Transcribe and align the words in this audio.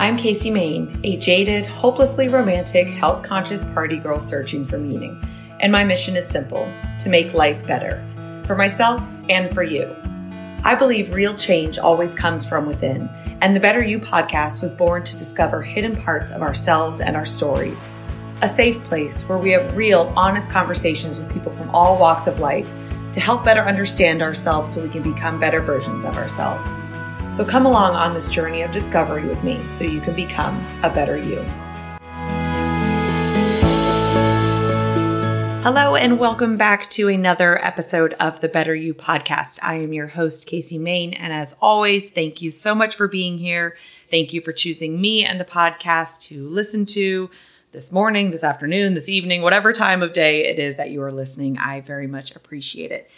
I'm 0.00 0.16
Kacie 0.16 0.50
Main, 0.50 0.98
a 1.04 1.18
jaded, 1.18 1.66
hopelessly 1.66 2.28
romantic, 2.28 2.86
health 2.86 3.22
conscious 3.22 3.64
party 3.66 3.98
girl 3.98 4.18
searching 4.18 4.64
for 4.64 4.78
meaning. 4.78 5.22
And 5.60 5.70
my 5.70 5.84
mission 5.84 6.16
is 6.16 6.26
simple 6.26 6.72
to 7.00 7.10
make 7.10 7.34
life 7.34 7.66
better 7.66 8.02
for 8.46 8.56
myself 8.56 9.02
and 9.28 9.52
for 9.52 9.62
you. 9.62 9.94
I 10.64 10.74
believe 10.74 11.14
real 11.14 11.36
change 11.36 11.76
always 11.76 12.14
comes 12.14 12.48
from 12.48 12.64
within, 12.64 13.10
and 13.42 13.54
the 13.54 13.60
Better 13.60 13.84
You 13.84 13.98
podcast 13.98 14.62
was 14.62 14.74
born 14.74 15.04
to 15.04 15.18
discover 15.18 15.60
hidden 15.60 16.00
parts 16.00 16.30
of 16.30 16.40
ourselves 16.40 17.00
and 17.00 17.14
our 17.14 17.26
stories. 17.26 17.86
A 18.40 18.48
safe 18.48 18.82
place 18.84 19.24
where 19.24 19.36
we 19.36 19.50
have 19.50 19.76
real, 19.76 20.14
honest 20.16 20.48
conversations 20.50 21.18
with 21.18 21.30
people 21.30 21.52
from 21.52 21.68
all 21.74 21.98
walks 21.98 22.26
of 22.26 22.40
life 22.40 22.66
to 23.12 23.20
help 23.20 23.44
better 23.44 23.60
understand 23.60 24.22
ourselves 24.22 24.72
so 24.72 24.82
we 24.82 24.88
can 24.88 25.02
become 25.02 25.38
better 25.38 25.60
versions 25.60 26.06
of 26.06 26.16
ourselves. 26.16 26.70
So 27.32 27.44
come 27.44 27.64
along 27.64 27.94
on 27.94 28.12
this 28.12 28.28
journey 28.28 28.62
of 28.62 28.72
discovery 28.72 29.24
with 29.24 29.44
me 29.44 29.64
so 29.70 29.84
you 29.84 30.00
can 30.00 30.16
become 30.16 30.66
a 30.82 30.90
better 30.90 31.16
you. 31.16 31.40
Hello, 35.62 35.94
and 35.94 36.18
welcome 36.18 36.56
back 36.56 36.90
to 36.90 37.06
another 37.06 37.64
episode 37.64 38.14
of 38.14 38.40
the 38.40 38.48
Better 38.48 38.74
You 38.74 38.94
podcast. 38.94 39.60
I 39.62 39.76
am 39.76 39.92
your 39.92 40.08
host, 40.08 40.48
Kacie 40.48 40.80
Main, 40.80 41.14
and 41.14 41.32
as 41.32 41.54
always, 41.62 42.10
thank 42.10 42.42
you 42.42 42.50
so 42.50 42.74
much 42.74 42.96
for 42.96 43.06
being 43.06 43.38
here. 43.38 43.76
Thank 44.10 44.32
you 44.32 44.40
for 44.40 44.52
choosing 44.52 45.00
me 45.00 45.24
and 45.24 45.38
the 45.38 45.44
podcast 45.44 46.22
to 46.22 46.48
listen 46.48 46.84
to 46.86 47.30
this 47.70 47.92
morning, 47.92 48.32
this 48.32 48.42
afternoon, 48.42 48.94
this 48.94 49.08
evening, 49.08 49.42
whatever 49.42 49.72
time 49.72 50.02
of 50.02 50.12
day 50.12 50.48
it 50.48 50.58
is 50.58 50.78
that 50.78 50.90
you 50.90 51.02
are 51.02 51.12
listening. 51.12 51.58
I 51.58 51.80
very 51.80 52.08
much 52.08 52.34
appreciate 52.34 52.90
it. 52.90 53.08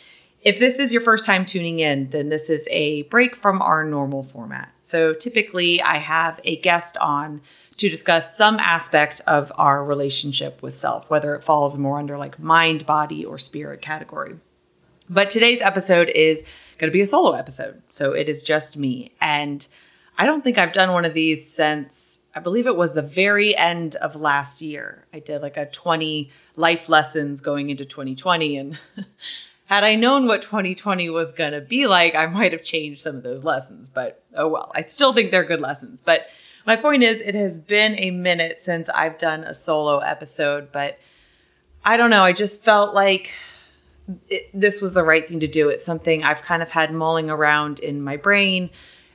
If 0.43 0.59
this 0.59 0.81
is 0.81 0.93
your 0.93 1.03
first 1.03 1.25
time 1.25 1.45
tuning 1.45 1.79
in, 1.79 2.11
then 2.11 2.29
this 2.29 2.51
is 2.51 2.67
a 2.71 3.03
break 3.03 3.37
from 3.37 3.63
our 3.63 3.85
normal 3.85 4.25
format. 4.25 4.73
So 4.81 5.13
typically, 5.13 5.81
I 5.81 5.99
have 5.99 6.41
a 6.43 6.57
guest 6.57 6.97
on 6.97 7.43
to 7.77 7.89
discuss 7.89 8.37
some 8.37 8.59
aspect 8.59 9.21
of 9.27 9.53
our 9.57 9.85
relationship 9.85 10.61
with 10.61 10.75
self, 10.75 11.09
whether 11.09 11.37
it 11.37 11.45
falls 11.45 11.79
more 11.79 11.99
under 11.99 12.19
like 12.19 12.41
mind, 12.41 12.85
body, 12.87 13.25
or 13.25 13.39
spirit 13.39 13.83
category. 13.83 14.35
But 15.09 15.31
today's 15.31 15.61
episode 15.61 16.11
is 16.11 16.43
going 16.79 16.91
to 16.91 16.93
be 16.93 17.03
a 17.03 17.07
solo 17.07 17.33
episode. 17.33 17.81
So 17.91 18.13
it 18.13 18.29
is 18.29 18.43
just 18.43 18.77
me. 18.77 19.13
And 19.21 19.65
I 20.19 20.27
don't 20.27 20.43
think 20.43 20.59
I've 20.59 20.73
done 20.73 20.93
one 20.93 21.05
of 21.05 21.15
these 21.15 21.53
since 21.53 22.19
I 22.35 22.41
believe 22.41 22.67
it 22.67 22.77
was 22.77 22.93
the 22.93 23.03
very 23.03 23.57
end 23.57 23.95
of 23.97 24.17
last 24.17 24.61
year. 24.61 25.07
I 25.13 25.21
did 25.21 25.41
like 25.41 25.57
a 25.57 25.67
20 25.67 26.31
life 26.57 26.89
lessons 26.89 27.41
going 27.41 27.71
into 27.71 27.85
2020. 27.85 28.57
And 28.57 28.79
had 29.73 29.85
I 29.85 29.95
known 29.95 30.27
what 30.27 30.43
2020 30.43 31.09
was 31.09 31.33
going 31.33 31.53
to 31.53 31.63
be 31.63 31.87
like, 31.87 32.15
I 32.15 32.27
might 32.27 32.53
have 32.53 32.63
changed 32.63 33.01
some 33.01 33.17
of 33.17 33.23
those 33.23 33.43
lessons. 33.43 33.89
But 33.89 34.23
oh 34.37 34.49
well, 34.49 34.71
I 34.75 34.83
still 34.83 35.15
think 35.15 35.31
they're 35.31 35.45
good 35.45 35.63
lessons. 35.63 36.03
But 36.03 36.27
my 36.67 36.77
point 36.77 37.03
is, 37.03 37.23
it 37.23 37.35
has 37.35 37.59
been 37.59 37.99
a 37.99 38.11
minute 38.11 38.59
since 38.61 38.91
I've 38.91 39.17
done 39.17 39.45
a 39.45 39.55
solo 39.55 40.01
episode, 40.01 40.73
but 40.73 40.99
I 41.83 41.97
don't 41.97 42.11
know. 42.11 42.23
I 42.23 42.35
just 42.35 42.61
felt 42.61 42.95
like 42.95 43.33
it, 44.29 44.51
this 44.53 44.83
was 44.83 44.93
the 44.93 45.03
right 45.03 45.27
thing 45.27 45.41
to 45.41 45.49
do. 45.49 45.71
It's 45.71 45.87
something 45.87 46.23
I've 46.23 46.43
kind 46.43 46.63
of 46.63 46.69
had 46.69 46.93
mulling 46.93 47.31
around 47.31 47.79
in 47.79 48.03
my 48.03 48.19
brain. 48.19 48.69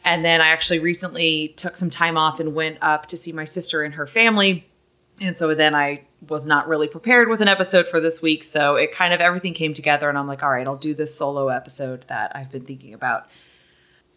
And 0.03 0.25
then 0.25 0.41
I 0.41 0.47
actually 0.47 0.79
recently 0.79 1.49
took 1.49 1.75
some 1.75 1.91
time 1.91 2.17
off 2.17 2.39
and 2.39 2.55
went 2.55 2.79
up 2.81 3.05
to 3.07 3.17
see 3.17 3.31
my 3.31 3.45
sister 3.45 3.83
and 3.83 3.93
her 3.93 4.07
family. 4.07 4.65
And 5.19 5.37
so 5.37 5.55
then 5.55 5.73
I 5.73 6.01
was 6.27 6.45
not 6.45 6.67
really 6.67 6.87
prepared 6.87 7.27
with 7.27 7.41
an 7.41 7.47
episode 7.47 7.87
for 7.87 7.99
this 7.99 8.21
week. 8.21 8.43
So 8.43 8.75
it 8.75 8.91
kind 8.91 9.13
of 9.13 9.21
everything 9.21 9.53
came 9.53 9.73
together. 9.73 10.09
And 10.09 10.17
I'm 10.17 10.27
like, 10.27 10.43
all 10.43 10.51
right, 10.51 10.65
I'll 10.65 10.77
do 10.77 10.93
this 10.93 11.15
solo 11.15 11.47
episode 11.49 12.05
that 12.07 12.35
I've 12.35 12.51
been 12.51 12.65
thinking 12.65 12.93
about. 12.93 13.27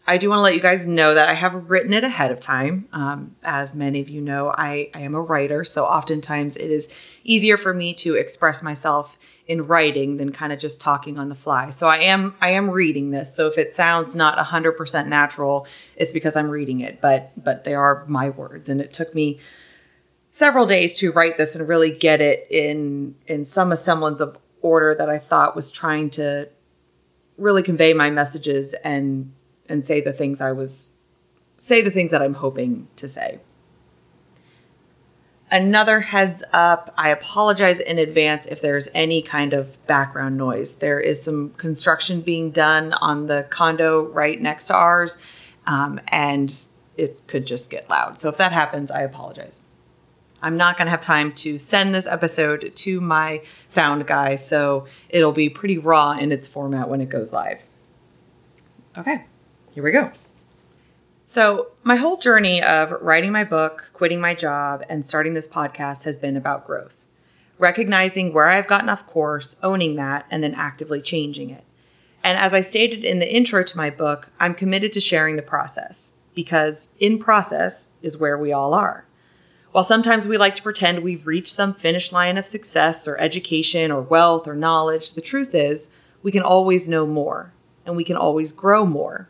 I 0.05 0.17
do 0.17 0.29
want 0.29 0.39
to 0.39 0.41
let 0.41 0.55
you 0.55 0.61
guys 0.61 0.87
know 0.87 1.13
that 1.13 1.29
I 1.29 1.33
have 1.33 1.69
written 1.69 1.93
it 1.93 2.03
ahead 2.03 2.31
of 2.31 2.39
time. 2.39 2.87
Um, 2.91 3.35
as 3.43 3.75
many 3.75 4.01
of 4.01 4.09
you 4.09 4.21
know, 4.21 4.49
I, 4.49 4.89
I 4.95 5.01
am 5.01 5.13
a 5.13 5.21
writer, 5.21 5.63
so 5.63 5.85
oftentimes 5.85 6.57
it 6.57 6.71
is 6.71 6.89
easier 7.23 7.55
for 7.55 7.71
me 7.71 7.93
to 7.95 8.15
express 8.15 8.63
myself 8.63 9.15
in 9.47 9.67
writing 9.67 10.17
than 10.17 10.31
kind 10.31 10.51
of 10.51 10.57
just 10.57 10.81
talking 10.81 11.19
on 11.19 11.29
the 11.29 11.35
fly. 11.35 11.69
So 11.69 11.87
I 11.87 11.97
am 11.97 12.33
I 12.41 12.51
am 12.51 12.71
reading 12.71 13.11
this. 13.11 13.35
So 13.35 13.47
if 13.47 13.59
it 13.59 13.75
sounds 13.75 14.15
not 14.15 14.37
100% 14.37 15.07
natural, 15.07 15.67
it's 15.95 16.13
because 16.13 16.35
I'm 16.35 16.49
reading 16.49 16.79
it, 16.79 16.99
but 16.99 17.31
but 17.41 17.63
they 17.63 17.75
are 17.75 18.03
my 18.07 18.31
words 18.31 18.69
and 18.69 18.81
it 18.81 18.93
took 18.93 19.13
me 19.13 19.39
several 20.31 20.65
days 20.65 20.99
to 20.99 21.11
write 21.11 21.37
this 21.37 21.55
and 21.55 21.67
really 21.67 21.91
get 21.91 22.21
it 22.21 22.47
in 22.49 23.15
in 23.27 23.45
some 23.45 23.75
semblance 23.75 24.21
of 24.21 24.37
order 24.61 24.95
that 24.95 25.09
I 25.09 25.19
thought 25.19 25.55
was 25.55 25.71
trying 25.71 26.11
to 26.11 26.49
really 27.37 27.63
convey 27.63 27.93
my 27.93 28.09
messages 28.09 28.73
and 28.73 29.33
and 29.67 29.85
say 29.85 30.01
the 30.01 30.13
things 30.13 30.41
I 30.41 30.53
was 30.53 30.89
say 31.57 31.81
the 31.81 31.91
things 31.91 32.11
that 32.11 32.21
I'm 32.21 32.33
hoping 32.33 32.87
to 32.97 33.07
say. 33.07 33.39
Another 35.53 35.99
heads 35.99 36.43
up, 36.53 36.93
I 36.97 37.09
apologize 37.09 37.81
in 37.81 37.99
advance 37.99 38.45
if 38.45 38.61
there's 38.61 38.87
any 38.95 39.21
kind 39.21 39.51
of 39.51 39.85
background 39.85 40.37
noise. 40.37 40.75
There 40.75 41.01
is 41.01 41.23
some 41.23 41.49
construction 41.49 42.21
being 42.21 42.51
done 42.51 42.93
on 42.93 43.27
the 43.27 43.45
condo 43.49 44.01
right 44.01 44.41
next 44.41 44.67
to 44.67 44.75
ours, 44.75 45.21
um, 45.67 45.99
and 46.07 46.49
it 46.95 47.27
could 47.27 47.45
just 47.45 47.69
get 47.69 47.89
loud. 47.89 48.17
So 48.17 48.29
if 48.29 48.37
that 48.37 48.53
happens, 48.53 48.91
I 48.91 49.01
apologize. 49.01 49.61
I'm 50.41 50.57
not 50.57 50.77
going 50.77 50.87
to 50.87 50.91
have 50.91 51.01
time 51.01 51.33
to 51.33 51.59
send 51.59 51.93
this 51.93 52.07
episode 52.07 52.71
to 52.75 52.99
my 52.99 53.43
sound 53.67 54.07
guy, 54.07 54.37
so 54.37 54.87
it'll 55.09 55.31
be 55.31 55.49
pretty 55.49 55.77
raw 55.77 56.13
in 56.13 56.31
its 56.31 56.47
format 56.47 56.89
when 56.89 57.01
it 57.01 57.09
goes 57.09 57.31
live. 57.31 57.61
Okay. 58.97 59.23
Here 59.73 59.83
we 59.83 59.91
go. 59.91 60.11
So, 61.27 61.67
my 61.83 61.95
whole 61.95 62.17
journey 62.17 62.61
of 62.61 62.91
writing 62.91 63.31
my 63.31 63.45
book, 63.45 63.89
quitting 63.93 64.19
my 64.19 64.33
job, 64.33 64.83
and 64.89 65.05
starting 65.05 65.33
this 65.33 65.47
podcast 65.47 66.03
has 66.03 66.17
been 66.17 66.35
about 66.35 66.65
growth. 66.65 66.93
Recognizing 67.57 68.33
where 68.33 68.49
I've 68.49 68.67
gotten 68.67 68.89
off 68.89 69.07
course, 69.07 69.57
owning 69.63 69.95
that, 69.95 70.25
and 70.29 70.43
then 70.43 70.55
actively 70.55 71.01
changing 71.01 71.51
it. 71.51 71.63
And 72.23 72.37
as 72.37 72.53
I 72.53 72.61
stated 72.61 73.05
in 73.05 73.19
the 73.19 73.31
intro 73.31 73.63
to 73.63 73.77
my 73.77 73.91
book, 73.91 74.29
I'm 74.39 74.55
committed 74.55 74.93
to 74.93 74.99
sharing 74.99 75.35
the 75.35 75.41
process 75.41 76.15
because 76.35 76.89
in 76.99 77.19
process 77.19 77.89
is 78.01 78.17
where 78.17 78.37
we 78.37 78.51
all 78.51 78.73
are. 78.73 79.05
While 79.71 79.85
sometimes 79.85 80.27
we 80.27 80.37
like 80.37 80.55
to 80.55 80.63
pretend 80.63 80.99
we've 80.99 81.25
reached 81.25 81.53
some 81.53 81.73
finish 81.73 82.11
line 82.11 82.37
of 82.37 82.45
success 82.45 83.07
or 83.07 83.17
education 83.17 83.89
or 83.91 84.01
wealth 84.01 84.49
or 84.49 84.53
knowledge, 84.53 85.13
the 85.13 85.21
truth 85.21 85.55
is 85.55 85.87
we 86.21 86.33
can 86.33 86.41
always 86.41 86.89
know 86.89 87.05
more 87.05 87.53
and 87.85 87.95
we 87.95 88.03
can 88.03 88.17
always 88.17 88.51
grow 88.51 88.85
more. 88.85 89.29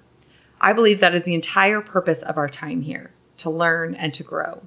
I 0.59 0.74
believe 0.74 1.01
that 1.01 1.13
is 1.13 1.22
the 1.22 1.35
entire 1.35 1.80
purpose 1.81 2.24
of 2.24 2.40
our 2.40 2.50
time 2.50 2.81
here 2.81 3.12
to 3.38 3.51
learn 3.51 3.94
and 3.94 4.16
to 4.16 4.24
grow. 4.24 4.63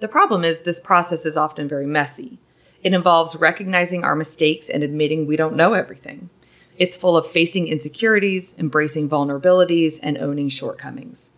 The 0.00 0.08
problem 0.08 0.44
is, 0.44 0.60
this 0.60 0.80
process 0.80 1.26
is 1.26 1.36
often 1.36 1.68
very 1.68 1.86
messy. 1.86 2.40
It 2.82 2.92
involves 2.92 3.36
recognizing 3.36 4.02
our 4.02 4.16
mistakes 4.16 4.68
and 4.68 4.82
admitting 4.82 5.26
we 5.26 5.36
don't 5.36 5.54
know 5.54 5.74
everything. 5.74 6.28
It's 6.76 6.96
full 6.96 7.16
of 7.16 7.28
facing 7.28 7.68
insecurities, 7.68 8.52
embracing 8.58 9.10
vulnerabilities, 9.10 10.00
and 10.02 10.18
owning 10.18 10.48
shortcomings. 10.48 11.30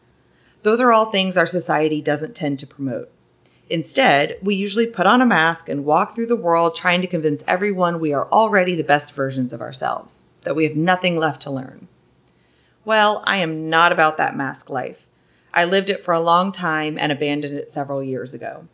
Those 0.63 0.81
are 0.81 0.93
all 0.93 1.11
things 1.11 1.37
our 1.37 1.47
society 1.47 2.01
doesn't 2.01 2.35
tend 2.35 2.61
to 2.61 2.67
promote. 2.67 3.11
Instead, 3.71 4.39
we 4.43 4.55
usually 4.55 4.87
put 4.87 5.07
on 5.07 5.21
a 5.21 5.27
mask 5.27 5.69
and 5.69 5.85
walk 5.85 6.15
through 6.15 6.27
the 6.27 6.37
world 6.37 6.75
trying 6.75 7.03
to 7.03 7.07
convince 7.07 7.45
everyone 7.47 8.01
we 8.01 8.15
are 8.15 8.27
already 8.27 8.77
the 8.77 8.83
best 8.83 9.15
versions 9.15 9.53
of 9.53 9.61
ourselves, 9.61 10.25
that 10.43 10.57
we 10.57 10.65
have 10.65 10.77
nothing 10.77 11.19
left 11.19 11.43
to 11.43 11.51
learn. 11.51 11.87
Well, 12.87 13.23
I 13.27 13.39
am 13.39 13.69
not 13.69 13.93
about 13.93 14.17
that 14.17 14.37
mask 14.37 14.71
life. 14.71 15.07
I 15.53 15.65
lived 15.65 15.91
it 15.91 16.03
for 16.03 16.15
a 16.15 16.21
long 16.21 16.53
time 16.53 16.97
and 16.99 17.13
abandoned 17.13 17.59
it 17.59 17.69
several 17.69 18.03
years 18.03 18.33
ago. 18.33 18.67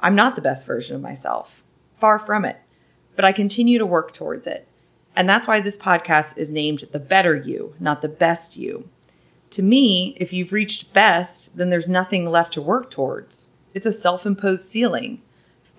I'm 0.00 0.14
not 0.14 0.36
the 0.36 0.42
best 0.42 0.66
version 0.66 0.96
of 0.96 1.02
myself. 1.02 1.62
Far 1.96 2.18
from 2.18 2.46
it. 2.46 2.56
But 3.16 3.26
I 3.26 3.32
continue 3.32 3.78
to 3.78 3.86
work 3.86 4.12
towards 4.12 4.46
it. 4.46 4.66
And 5.14 5.28
that's 5.28 5.46
why 5.46 5.60
this 5.60 5.76
podcast 5.76 6.38
is 6.38 6.50
named 6.50 6.84
The 6.90 6.98
Better 6.98 7.36
You, 7.36 7.74
not 7.78 8.00
The 8.00 8.08
Best 8.08 8.56
You. 8.56 8.88
To 9.50 9.62
me, 9.62 10.16
if 10.16 10.32
you've 10.32 10.52
reached 10.52 10.92
best, 10.92 11.56
then 11.56 11.68
there's 11.68 11.88
nothing 11.88 12.30
left 12.30 12.54
to 12.54 12.62
work 12.62 12.90
towards. 12.90 13.50
It's 13.74 13.86
a 13.86 13.92
self 13.92 14.24
imposed 14.24 14.70
ceiling. 14.70 15.20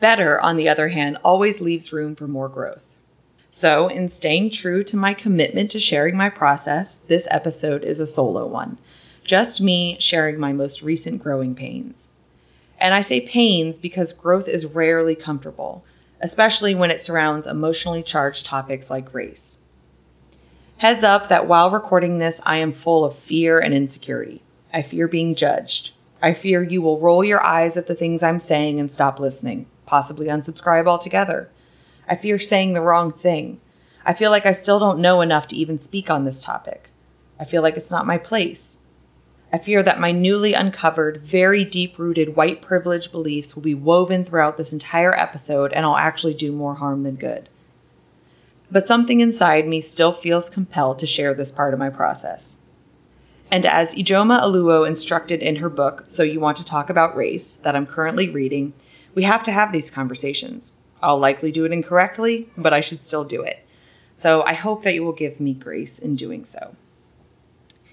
Better, 0.01 0.37
on 0.41 0.57
the 0.57 0.67
other 0.67 0.89
hand, 0.89 1.17
always 1.23 1.61
leaves 1.61 1.93
room 1.93 2.15
for 2.15 2.27
more 2.27 2.49
growth. 2.49 2.83
So, 3.51 3.87
in 3.87 4.09
staying 4.09 4.49
true 4.49 4.83
to 4.83 4.97
my 4.97 5.13
commitment 5.13 5.71
to 5.71 5.79
sharing 5.79 6.17
my 6.17 6.27
process, 6.27 6.97
this 7.07 7.25
episode 7.31 7.85
is 7.85 8.01
a 8.01 8.05
solo 8.05 8.47
one. 8.47 8.79
Just 9.23 9.61
me 9.61 9.95
sharing 9.97 10.37
my 10.37 10.51
most 10.51 10.81
recent 10.81 11.23
growing 11.23 11.55
pains. 11.55 12.09
And 12.81 12.93
I 12.93 12.99
say 12.99 13.21
pains 13.21 13.79
because 13.79 14.11
growth 14.11 14.49
is 14.49 14.65
rarely 14.65 15.15
comfortable, 15.15 15.85
especially 16.19 16.75
when 16.75 16.91
it 16.91 16.99
surrounds 16.99 17.47
emotionally 17.47 18.03
charged 18.03 18.45
topics 18.45 18.89
like 18.89 19.13
race. 19.13 19.57
Heads 20.75 21.05
up 21.05 21.29
that 21.29 21.47
while 21.47 21.71
recording 21.71 22.19
this, 22.19 22.41
I 22.43 22.57
am 22.57 22.73
full 22.73 23.05
of 23.05 23.15
fear 23.15 23.57
and 23.57 23.73
insecurity. 23.73 24.41
I 24.73 24.81
fear 24.81 25.07
being 25.07 25.35
judged. 25.35 25.93
I 26.25 26.33
fear 26.33 26.63
you 26.63 26.81
will 26.81 26.97
roll 26.99 27.23
your 27.23 27.45
eyes 27.45 27.77
at 27.77 27.85
the 27.85 27.93
things 27.93 28.23
I'm 28.23 28.39
saying 28.39 28.79
and 28.79 28.91
stop 28.91 29.19
listening, 29.19 29.67
possibly 29.85 30.25
unsubscribe 30.25 30.87
altogether. 30.87 31.49
I 32.09 32.15
fear 32.15 32.39
saying 32.39 32.73
the 32.73 32.81
wrong 32.81 33.11
thing. 33.11 33.61
I 34.03 34.15
feel 34.15 34.31
like 34.31 34.47
I 34.47 34.53
still 34.53 34.79
don't 34.79 35.01
know 35.01 35.21
enough 35.21 35.49
to 35.49 35.55
even 35.55 35.77
speak 35.77 36.09
on 36.09 36.25
this 36.25 36.43
topic. 36.43 36.89
I 37.39 37.45
feel 37.45 37.61
like 37.61 37.77
it's 37.77 37.91
not 37.91 38.07
my 38.07 38.17
place. 38.17 38.79
I 39.53 39.59
fear 39.59 39.83
that 39.83 39.99
my 39.99 40.13
newly 40.13 40.55
uncovered, 40.55 41.17
very 41.17 41.63
deep 41.63 41.99
rooted 41.99 42.35
white 42.35 42.59
privilege 42.59 43.11
beliefs 43.11 43.53
will 43.53 43.61
be 43.61 43.75
woven 43.75 44.25
throughout 44.25 44.57
this 44.57 44.73
entire 44.73 45.15
episode 45.15 45.73
and 45.73 45.85
I'll 45.85 45.95
actually 45.95 46.33
do 46.33 46.51
more 46.51 46.73
harm 46.73 47.03
than 47.03 47.17
good. 47.17 47.49
But 48.71 48.87
something 48.87 49.21
inside 49.21 49.67
me 49.67 49.81
still 49.81 50.11
feels 50.11 50.49
compelled 50.49 50.97
to 50.99 51.05
share 51.05 51.35
this 51.35 51.51
part 51.51 51.75
of 51.75 51.79
my 51.79 51.91
process. 51.91 52.57
And 53.51 53.65
as 53.65 53.93
Ijeoma 53.93 54.41
Oluo 54.41 54.87
instructed 54.87 55.41
in 55.41 55.57
her 55.57 55.69
book, 55.69 56.03
So 56.07 56.23
You 56.23 56.39
Want 56.39 56.57
to 56.57 56.65
Talk 56.65 56.89
About 56.89 57.15
Race, 57.15 57.55
that 57.57 57.75
I'm 57.75 57.85
currently 57.85 58.29
reading, 58.29 58.73
we 59.13 59.23
have 59.23 59.43
to 59.43 59.51
have 59.51 59.71
these 59.71 59.91
conversations. 59.91 60.73
I'll 61.01 61.19
likely 61.19 61.51
do 61.51 61.65
it 61.65 61.71
incorrectly, 61.71 62.49
but 62.57 62.73
I 62.73 62.81
should 62.81 63.03
still 63.03 63.23
do 63.23 63.43
it. 63.43 63.63
So 64.15 64.41
I 64.41 64.53
hope 64.53 64.83
that 64.83 64.95
you 64.95 65.03
will 65.03 65.13
give 65.13 65.39
me 65.39 65.53
grace 65.53 65.99
in 65.99 66.15
doing 66.15 66.43
so. 66.43 66.75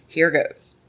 Here 0.06 0.30
goes. 0.30 0.80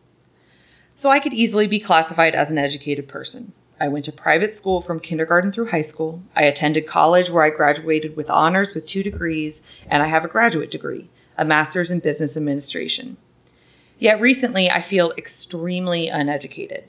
So 0.95 1.09
I 1.09 1.19
could 1.19 1.33
easily 1.33 1.67
be 1.67 1.79
classified 1.79 2.35
as 2.35 2.51
an 2.51 2.57
educated 2.57 3.07
person. 3.07 3.51
I 3.79 3.89
went 3.89 4.05
to 4.05 4.11
private 4.11 4.55
school 4.55 4.79
from 4.79 4.99
kindergarten 4.99 5.51
through 5.51 5.67
high 5.67 5.81
school. 5.81 6.21
I 6.35 6.43
attended 6.43 6.87
college 6.87 7.29
where 7.29 7.43
I 7.43 7.49
graduated 7.49 8.15
with 8.15 8.29
honors 8.29 8.73
with 8.73 8.85
two 8.85 9.03
degrees, 9.03 9.61
and 9.89 10.01
I 10.01 10.07
have 10.07 10.23
a 10.23 10.29
graduate 10.29 10.71
degree, 10.71 11.09
a 11.37 11.43
master's 11.43 11.91
in 11.91 11.99
business 11.99 12.37
administration. 12.37 13.17
Yet 13.99 14.21
recently 14.21 14.69
I 14.69 14.81
feel 14.81 15.13
extremely 15.17 16.09
uneducated. 16.09 16.83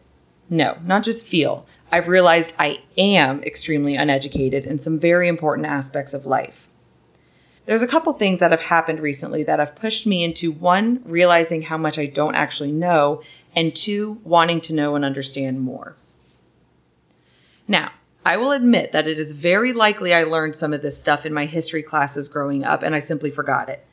No, 0.51 0.77
not 0.85 1.05
just 1.05 1.27
feel. 1.27 1.67
I've 1.91 2.09
realized 2.09 2.53
I 2.59 2.81
am 2.99 3.43
extremely 3.43 3.97
uneducated 3.97 4.67
in 4.67 4.81
some 4.81 4.99
very 4.99 5.29
important 5.29 5.67
aspects 5.67 6.15
of 6.15 6.27
life. 6.27 6.69
There's 7.67 7.83
a 7.83 7.89
couple 7.89 8.13
things 8.13 8.41
that 8.41 8.51
have 8.51 8.61
happened 8.61 9.01
recently 9.01 9.45
that 9.45 9.59
have 9.59 9.77
pushed 9.77 10.07
me 10.07 10.23
into 10.23 10.53
one, 10.53 11.01
realizing 11.05 11.63
how 11.63 11.79
much 11.79 11.99
I 11.99 12.07
don't 12.07 12.35
actually 12.35 12.73
know, 12.73 13.23
and 13.57 13.75
two, 13.75 14.19
wanting 14.23 14.61
to 14.63 14.75
know 14.75 14.97
and 14.97 15.05
understand 15.05 15.61
more. 15.61 15.97
Now, 17.67 17.93
I 18.25 18.37
will 18.37 18.53
admit 18.53 18.93
that 18.93 19.09
it 19.09 19.19
is 19.19 19.33
very 19.33 19.73
likely 19.73 20.13
I 20.13 20.25
learned 20.25 20.57
some 20.57 20.73
of 20.73 20.83
this 20.83 20.99
stuff 20.99 21.25
in 21.25 21.33
my 21.33 21.47
history 21.47 21.83
classes 21.83 22.29
growing 22.29 22.65
up 22.65 22.83
and 22.83 22.95
I 22.95 22.99
simply 22.99 23.31
forgot 23.31 23.69
it. 23.69 23.85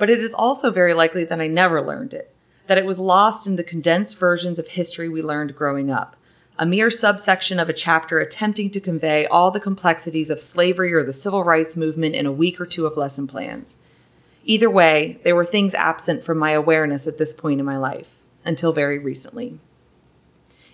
But 0.00 0.08
it 0.08 0.20
is 0.20 0.32
also 0.32 0.70
very 0.70 0.94
likely 0.94 1.24
that 1.24 1.42
I 1.42 1.46
never 1.48 1.82
learned 1.82 2.14
it, 2.14 2.34
that 2.68 2.78
it 2.78 2.86
was 2.86 2.98
lost 2.98 3.46
in 3.46 3.56
the 3.56 3.62
condensed 3.62 4.18
versions 4.18 4.58
of 4.58 4.66
history 4.66 5.10
we 5.10 5.20
learned 5.20 5.54
growing 5.54 5.90
up, 5.90 6.16
a 6.58 6.64
mere 6.64 6.90
subsection 6.90 7.60
of 7.60 7.68
a 7.68 7.74
chapter 7.74 8.18
attempting 8.18 8.70
to 8.70 8.80
convey 8.80 9.26
all 9.26 9.50
the 9.50 9.60
complexities 9.60 10.30
of 10.30 10.40
slavery 10.40 10.94
or 10.94 11.04
the 11.04 11.12
civil 11.12 11.44
rights 11.44 11.76
movement 11.76 12.14
in 12.14 12.24
a 12.24 12.32
week 12.32 12.62
or 12.62 12.64
two 12.64 12.86
of 12.86 12.96
lesson 12.96 13.26
plans. 13.26 13.76
Either 14.46 14.70
way, 14.70 15.20
there 15.22 15.36
were 15.36 15.44
things 15.44 15.74
absent 15.74 16.24
from 16.24 16.38
my 16.38 16.52
awareness 16.52 17.06
at 17.06 17.18
this 17.18 17.34
point 17.34 17.60
in 17.60 17.66
my 17.66 17.76
life 17.76 18.08
until 18.42 18.72
very 18.72 18.98
recently. 18.98 19.58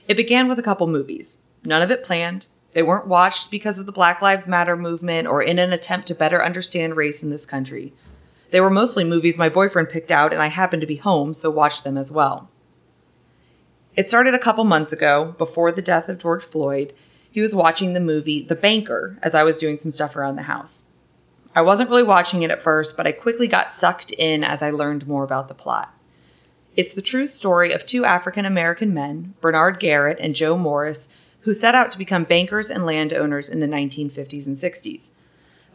It 0.06 0.16
began 0.16 0.46
with 0.46 0.60
a 0.60 0.62
couple 0.62 0.86
movies, 0.86 1.42
none 1.64 1.82
of 1.82 1.90
it 1.90 2.04
planned. 2.04 2.46
They 2.74 2.84
weren't 2.84 3.08
watched 3.08 3.50
because 3.50 3.80
of 3.80 3.86
the 3.86 3.90
Black 3.90 4.22
Lives 4.22 4.46
Matter 4.46 4.76
movement 4.76 5.26
or 5.26 5.42
in 5.42 5.58
an 5.58 5.72
attempt 5.72 6.06
to 6.06 6.14
better 6.14 6.44
understand 6.44 6.94
race 6.94 7.24
in 7.24 7.30
this 7.30 7.44
country. 7.44 7.92
They 8.50 8.60
were 8.60 8.70
mostly 8.70 9.04
movies 9.04 9.38
my 9.38 9.48
boyfriend 9.48 9.88
picked 9.88 10.12
out, 10.12 10.32
and 10.32 10.40
I 10.40 10.46
happened 10.46 10.82
to 10.82 10.86
be 10.86 10.96
home, 10.96 11.34
so 11.34 11.50
watched 11.50 11.84
them 11.84 11.96
as 11.98 12.10
well. 12.10 12.48
It 13.96 14.08
started 14.08 14.34
a 14.34 14.38
couple 14.38 14.64
months 14.64 14.92
ago, 14.92 15.34
before 15.36 15.72
the 15.72 15.82
death 15.82 16.08
of 16.08 16.18
George 16.18 16.44
Floyd. 16.44 16.92
He 17.30 17.40
was 17.40 17.54
watching 17.54 17.92
the 17.92 18.00
movie 18.00 18.42
The 18.42 18.54
Banker 18.54 19.18
as 19.22 19.34
I 19.34 19.42
was 19.42 19.56
doing 19.56 19.78
some 19.78 19.90
stuff 19.90 20.16
around 20.16 20.36
the 20.36 20.42
house. 20.42 20.84
I 21.54 21.62
wasn't 21.62 21.88
really 21.88 22.02
watching 22.02 22.42
it 22.42 22.50
at 22.50 22.62
first, 22.62 22.96
but 22.96 23.06
I 23.06 23.12
quickly 23.12 23.48
got 23.48 23.74
sucked 23.74 24.12
in 24.12 24.44
as 24.44 24.62
I 24.62 24.70
learned 24.70 25.08
more 25.08 25.24
about 25.24 25.48
the 25.48 25.54
plot. 25.54 25.92
It's 26.76 26.92
the 26.92 27.00
true 27.00 27.26
story 27.26 27.72
of 27.72 27.86
two 27.86 28.04
African 28.04 28.44
American 28.44 28.92
men, 28.92 29.32
Bernard 29.40 29.80
Garrett 29.80 30.18
and 30.20 30.34
Joe 30.34 30.58
Morris, 30.58 31.08
who 31.40 31.54
set 31.54 31.74
out 31.74 31.92
to 31.92 31.98
become 31.98 32.24
bankers 32.24 32.68
and 32.68 32.84
landowners 32.84 33.48
in 33.48 33.60
the 33.60 33.66
1950s 33.66 34.46
and 34.46 34.56
60s. 34.56 35.10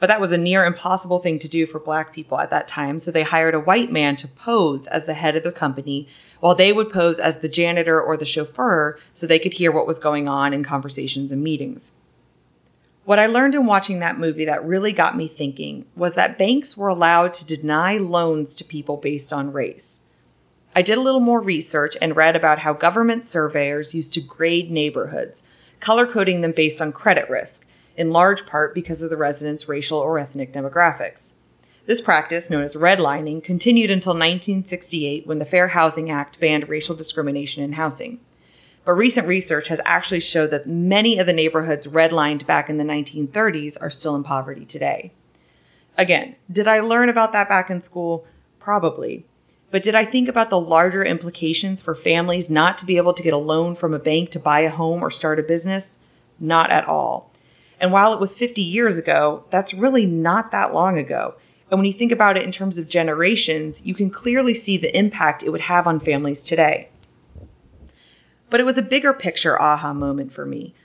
But 0.01 0.07
that 0.07 0.19
was 0.19 0.31
a 0.31 0.37
near 0.37 0.65
impossible 0.65 1.19
thing 1.19 1.37
to 1.39 1.47
do 1.47 1.67
for 1.67 1.79
black 1.79 2.11
people 2.11 2.39
at 2.39 2.49
that 2.49 2.67
time, 2.67 2.97
so 2.97 3.11
they 3.11 3.21
hired 3.21 3.53
a 3.53 3.59
white 3.59 3.91
man 3.91 4.15
to 4.15 4.27
pose 4.27 4.87
as 4.87 5.05
the 5.05 5.13
head 5.13 5.35
of 5.35 5.43
the 5.43 5.51
company, 5.51 6.07
while 6.39 6.55
they 6.55 6.73
would 6.73 6.89
pose 6.89 7.19
as 7.19 7.37
the 7.37 7.47
janitor 7.47 8.01
or 8.01 8.17
the 8.17 8.25
chauffeur 8.25 8.97
so 9.11 9.27
they 9.27 9.37
could 9.37 9.53
hear 9.53 9.71
what 9.71 9.85
was 9.85 9.99
going 9.99 10.27
on 10.27 10.53
in 10.53 10.63
conversations 10.63 11.31
and 11.31 11.43
meetings. 11.43 11.91
What 13.05 13.19
I 13.19 13.27
learned 13.27 13.53
in 13.53 13.67
watching 13.67 13.99
that 13.99 14.17
movie 14.17 14.45
that 14.45 14.65
really 14.65 14.91
got 14.91 15.15
me 15.15 15.27
thinking 15.27 15.85
was 15.95 16.15
that 16.15 16.39
banks 16.39 16.75
were 16.75 16.87
allowed 16.87 17.33
to 17.33 17.45
deny 17.45 17.97
loans 17.97 18.55
to 18.55 18.63
people 18.63 18.97
based 18.97 19.31
on 19.31 19.53
race. 19.53 20.01
I 20.75 20.81
did 20.81 20.97
a 20.97 21.01
little 21.01 21.19
more 21.19 21.39
research 21.39 21.95
and 22.01 22.15
read 22.15 22.35
about 22.35 22.57
how 22.57 22.73
government 22.73 23.27
surveyors 23.27 23.93
used 23.93 24.15
to 24.15 24.21
grade 24.21 24.71
neighborhoods, 24.71 25.43
color 25.79 26.07
coding 26.07 26.41
them 26.41 26.53
based 26.53 26.81
on 26.81 26.91
credit 26.91 27.29
risk, 27.29 27.67
in 27.95 28.11
large 28.11 28.45
part 28.45 28.73
because 28.73 29.01
of 29.01 29.09
the 29.09 29.17
residents' 29.17 29.69
racial 29.69 29.99
or 29.99 30.19
ethnic 30.19 30.53
demographics. 30.53 31.33
This 31.85 32.01
practice, 32.01 32.49
known 32.49 32.63
as 32.63 32.75
redlining, 32.75 33.43
continued 33.43 33.89
until 33.89 34.13
1968 34.13 35.25
when 35.25 35.39
the 35.39 35.45
Fair 35.45 35.67
Housing 35.67 36.11
Act 36.11 36.39
banned 36.39 36.69
racial 36.69 36.95
discrimination 36.95 37.63
in 37.63 37.73
housing. 37.73 38.19
But 38.85 38.93
recent 38.93 39.27
research 39.27 39.67
has 39.67 39.81
actually 39.83 40.21
showed 40.21 40.51
that 40.51 40.67
many 40.67 41.19
of 41.19 41.27
the 41.27 41.33
neighborhoods 41.33 41.87
redlined 41.87 42.45
back 42.45 42.69
in 42.69 42.77
the 42.77 42.83
1930s 42.83 43.77
are 43.79 43.89
still 43.89 44.15
in 44.15 44.23
poverty 44.23 44.65
today. 44.65 45.11
Again, 45.97 46.35
did 46.51 46.67
I 46.67 46.79
learn 46.79 47.09
about 47.09 47.33
that 47.33 47.49
back 47.49 47.69
in 47.69 47.81
school? 47.81 48.25
Probably. 48.59 49.25
But 49.71 49.83
did 49.83 49.95
I 49.95 50.05
think 50.05 50.29
about 50.29 50.49
the 50.49 50.59
larger 50.59 51.03
implications 51.03 51.81
for 51.81 51.95
families 51.95 52.49
not 52.49 52.79
to 52.79 52.85
be 52.85 52.97
able 52.97 53.13
to 53.13 53.23
get 53.23 53.33
a 53.33 53.37
loan 53.37 53.75
from 53.75 53.93
a 53.93 53.99
bank 53.99 54.31
to 54.31 54.39
buy 54.39 54.61
a 54.61 54.69
home 54.69 55.03
or 55.03 55.09
start 55.09 55.39
a 55.39 55.43
business? 55.43 55.97
Not 56.39 56.71
at 56.71 56.87
all. 56.87 57.30
And 57.81 57.91
while 57.91 58.13
it 58.13 58.19
was 58.19 58.35
50 58.35 58.61
years 58.61 58.99
ago, 58.99 59.43
that's 59.49 59.73
really 59.73 60.05
not 60.05 60.51
that 60.51 60.71
long 60.71 60.99
ago. 60.99 61.33
And 61.71 61.79
when 61.79 61.87
you 61.87 61.93
think 61.93 62.11
about 62.11 62.37
it 62.37 62.43
in 62.43 62.51
terms 62.51 62.77
of 62.77 62.87
generations, 62.87 63.83
you 63.83 63.95
can 63.95 64.11
clearly 64.11 64.53
see 64.53 64.77
the 64.77 64.95
impact 64.95 65.41
it 65.41 65.49
would 65.49 65.61
have 65.61 65.87
on 65.87 65.99
families 65.99 66.43
today. 66.43 66.89
But 68.51 68.59
it 68.59 68.65
was 68.65 68.77
a 68.77 68.83
bigger 68.83 69.13
picture 69.13 69.59
aha 69.59 69.93
moment 69.93 70.31
for 70.31 70.45
me. 70.45 70.75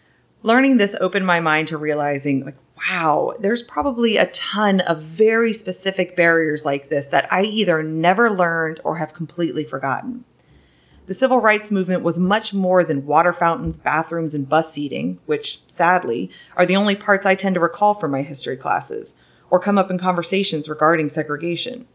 Learning 0.42 0.78
this 0.78 0.96
opened 0.98 1.26
my 1.26 1.40
mind 1.40 1.68
to 1.68 1.76
realizing, 1.76 2.44
like, 2.44 2.56
wow, 2.78 3.34
there's 3.40 3.62
probably 3.62 4.16
a 4.16 4.26
ton 4.26 4.80
of 4.80 5.02
very 5.02 5.52
specific 5.52 6.16
barriers 6.16 6.64
like 6.64 6.88
this 6.88 7.08
that 7.08 7.30
I 7.30 7.42
either 7.42 7.82
never 7.82 8.30
learned 8.30 8.80
or 8.84 8.96
have 8.96 9.12
completely 9.12 9.64
forgotten. 9.64 10.24
The 11.06 11.14
civil 11.14 11.38
rights 11.38 11.70
movement 11.70 12.02
was 12.02 12.18
much 12.18 12.52
more 12.52 12.82
than 12.82 13.06
water 13.06 13.32
fountains, 13.32 13.78
bathrooms, 13.78 14.34
and 14.34 14.48
bus 14.48 14.72
seating, 14.72 15.20
which, 15.26 15.60
sadly, 15.68 16.30
are 16.56 16.66
the 16.66 16.74
only 16.74 16.96
parts 16.96 17.24
I 17.24 17.36
tend 17.36 17.54
to 17.54 17.60
recall 17.60 17.94
from 17.94 18.10
my 18.10 18.22
history 18.22 18.56
classes 18.56 19.14
or 19.48 19.60
come 19.60 19.78
up 19.78 19.88
in 19.88 19.98
conversations 19.98 20.68
regarding 20.68 21.08
segregation. 21.08 21.86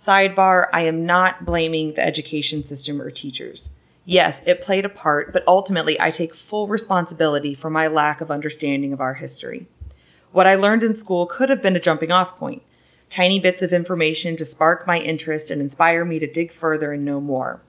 Sidebar 0.00 0.68
I 0.72 0.82
am 0.82 1.04
not 1.04 1.44
blaming 1.44 1.92
the 1.92 2.06
education 2.06 2.64
system 2.64 3.02
or 3.02 3.10
teachers. 3.10 3.76
Yes, 4.06 4.40
it 4.46 4.62
played 4.62 4.86
a 4.86 4.88
part, 4.88 5.34
but 5.34 5.44
ultimately 5.46 6.00
I 6.00 6.10
take 6.10 6.34
full 6.34 6.66
responsibility 6.66 7.52
for 7.54 7.68
my 7.68 7.88
lack 7.88 8.22
of 8.22 8.30
understanding 8.30 8.94
of 8.94 9.02
our 9.02 9.12
history. 9.12 9.66
What 10.32 10.46
I 10.46 10.54
learned 10.54 10.82
in 10.82 10.94
school 10.94 11.26
could 11.26 11.50
have 11.50 11.60
been 11.60 11.76
a 11.76 11.80
jumping 11.80 12.10
off 12.10 12.38
point, 12.38 12.62
tiny 13.10 13.38
bits 13.38 13.60
of 13.60 13.74
information 13.74 14.38
to 14.38 14.46
spark 14.46 14.86
my 14.86 14.98
interest 14.98 15.50
and 15.50 15.60
inspire 15.60 16.06
me 16.06 16.20
to 16.20 16.26
dig 16.26 16.52
further 16.52 16.92
and 16.92 17.04
know 17.04 17.20
more. 17.20 17.60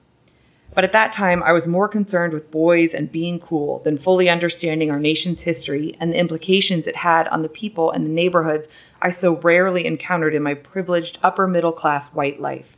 But 0.72 0.84
at 0.84 0.92
that 0.92 1.12
time, 1.12 1.42
I 1.42 1.52
was 1.52 1.66
more 1.66 1.88
concerned 1.88 2.32
with 2.32 2.52
boys 2.52 2.94
and 2.94 3.10
being 3.10 3.40
cool 3.40 3.80
than 3.80 3.98
fully 3.98 4.28
understanding 4.28 4.90
our 4.90 5.00
nation's 5.00 5.40
history 5.40 5.96
and 5.98 6.12
the 6.12 6.18
implications 6.18 6.86
it 6.86 6.94
had 6.94 7.26
on 7.26 7.42
the 7.42 7.48
people 7.48 7.90
and 7.90 8.06
the 8.06 8.10
neighborhoods 8.10 8.68
I 9.02 9.10
so 9.10 9.36
rarely 9.36 9.84
encountered 9.84 10.34
in 10.34 10.44
my 10.44 10.54
privileged 10.54 11.18
upper 11.22 11.48
middle 11.48 11.72
class 11.72 12.14
white 12.14 12.38
life. 12.40 12.76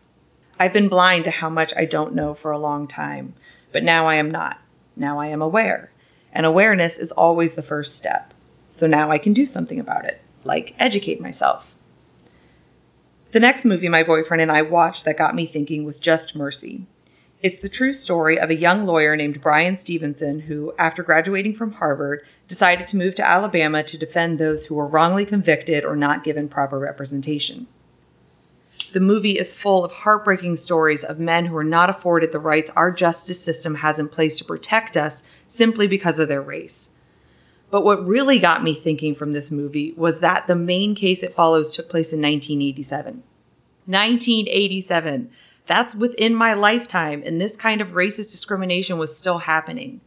I've 0.58 0.72
been 0.72 0.88
blind 0.88 1.24
to 1.24 1.30
how 1.30 1.50
much 1.50 1.74
I 1.76 1.84
don't 1.84 2.14
know 2.14 2.32
for 2.32 2.50
a 2.50 2.58
long 2.58 2.86
time, 2.86 3.34
but 3.72 3.84
now 3.84 4.06
I 4.06 4.14
am 4.14 4.30
not. 4.30 4.58
Now 4.96 5.18
I 5.18 5.26
am 5.28 5.42
aware. 5.42 5.90
And 6.32 6.46
awareness 6.46 6.96
is 6.98 7.12
always 7.12 7.54
the 7.54 7.62
first 7.62 7.96
step. 7.96 8.32
So 8.70 8.86
now 8.86 9.10
I 9.10 9.18
can 9.18 9.34
do 9.34 9.44
something 9.44 9.80
about 9.80 10.06
it, 10.06 10.18
like 10.44 10.74
educate 10.78 11.20
myself. 11.20 11.70
The 13.32 13.40
next 13.40 13.66
movie 13.66 13.88
my 13.88 14.02
boyfriend 14.02 14.40
and 14.40 14.52
I 14.52 14.62
watched 14.62 15.04
that 15.04 15.18
got 15.18 15.34
me 15.34 15.44
thinking 15.44 15.84
was 15.84 15.98
Just 15.98 16.34
Mercy. 16.34 16.86
It's 17.42 17.58
the 17.58 17.68
true 17.68 17.92
story 17.92 18.38
of 18.38 18.50
a 18.50 18.54
young 18.54 18.86
lawyer 18.86 19.16
named 19.16 19.40
Bryan 19.40 19.76
Stevenson 19.76 20.38
who, 20.38 20.72
after 20.78 21.02
graduating 21.02 21.54
from 21.54 21.72
Harvard, 21.72 22.24
decided 22.46 22.86
to 22.88 22.96
move 22.96 23.16
to 23.16 23.28
Alabama 23.28 23.82
to 23.82 23.98
defend 23.98 24.38
those 24.38 24.64
who 24.64 24.76
were 24.76 24.86
wrongly 24.86 25.26
convicted 25.26 25.84
or 25.84 25.96
not 25.96 26.22
given 26.22 26.48
proper 26.48 26.78
representation. 26.78 27.66
The 28.92 29.00
movie 29.00 29.36
is 29.36 29.52
full 29.52 29.84
of 29.84 29.90
heartbreaking 29.90 30.54
stories 30.54 31.02
of 31.02 31.18
men 31.18 31.44
who 31.44 31.56
are 31.56 31.64
not 31.64 31.90
afforded 31.90 32.30
the 32.30 32.38
rights 32.38 32.70
our 32.76 32.92
justice 32.92 33.42
system 33.42 33.74
has 33.74 33.98
in 33.98 34.08
place 34.08 34.38
to 34.38 34.44
protect 34.44 34.96
us 34.96 35.20
simply 35.48 35.88
because 35.88 36.20
of 36.20 36.28
their 36.28 36.42
race. 36.42 36.90
But 37.72 37.82
what 37.82 38.06
really 38.06 38.38
got 38.38 38.62
me 38.62 38.74
thinking 38.74 39.16
from 39.16 39.32
this 39.32 39.50
movie 39.50 39.94
was 39.96 40.20
that 40.20 40.46
the 40.46 40.54
main 40.54 40.94
case 40.94 41.24
it 41.24 41.34
follows 41.34 41.74
took 41.74 41.88
place 41.88 42.12
in 42.12 42.20
1987. 42.20 43.24
1987. 43.86 45.30
That's 45.66 45.94
within 45.94 46.34
my 46.34 46.54
lifetime, 46.54 47.22
and 47.24 47.40
this 47.40 47.56
kind 47.56 47.80
of 47.80 47.90
racist 47.90 48.32
discrimination 48.32 48.98
was 48.98 49.16
still 49.16 49.38
happening. 49.38 50.00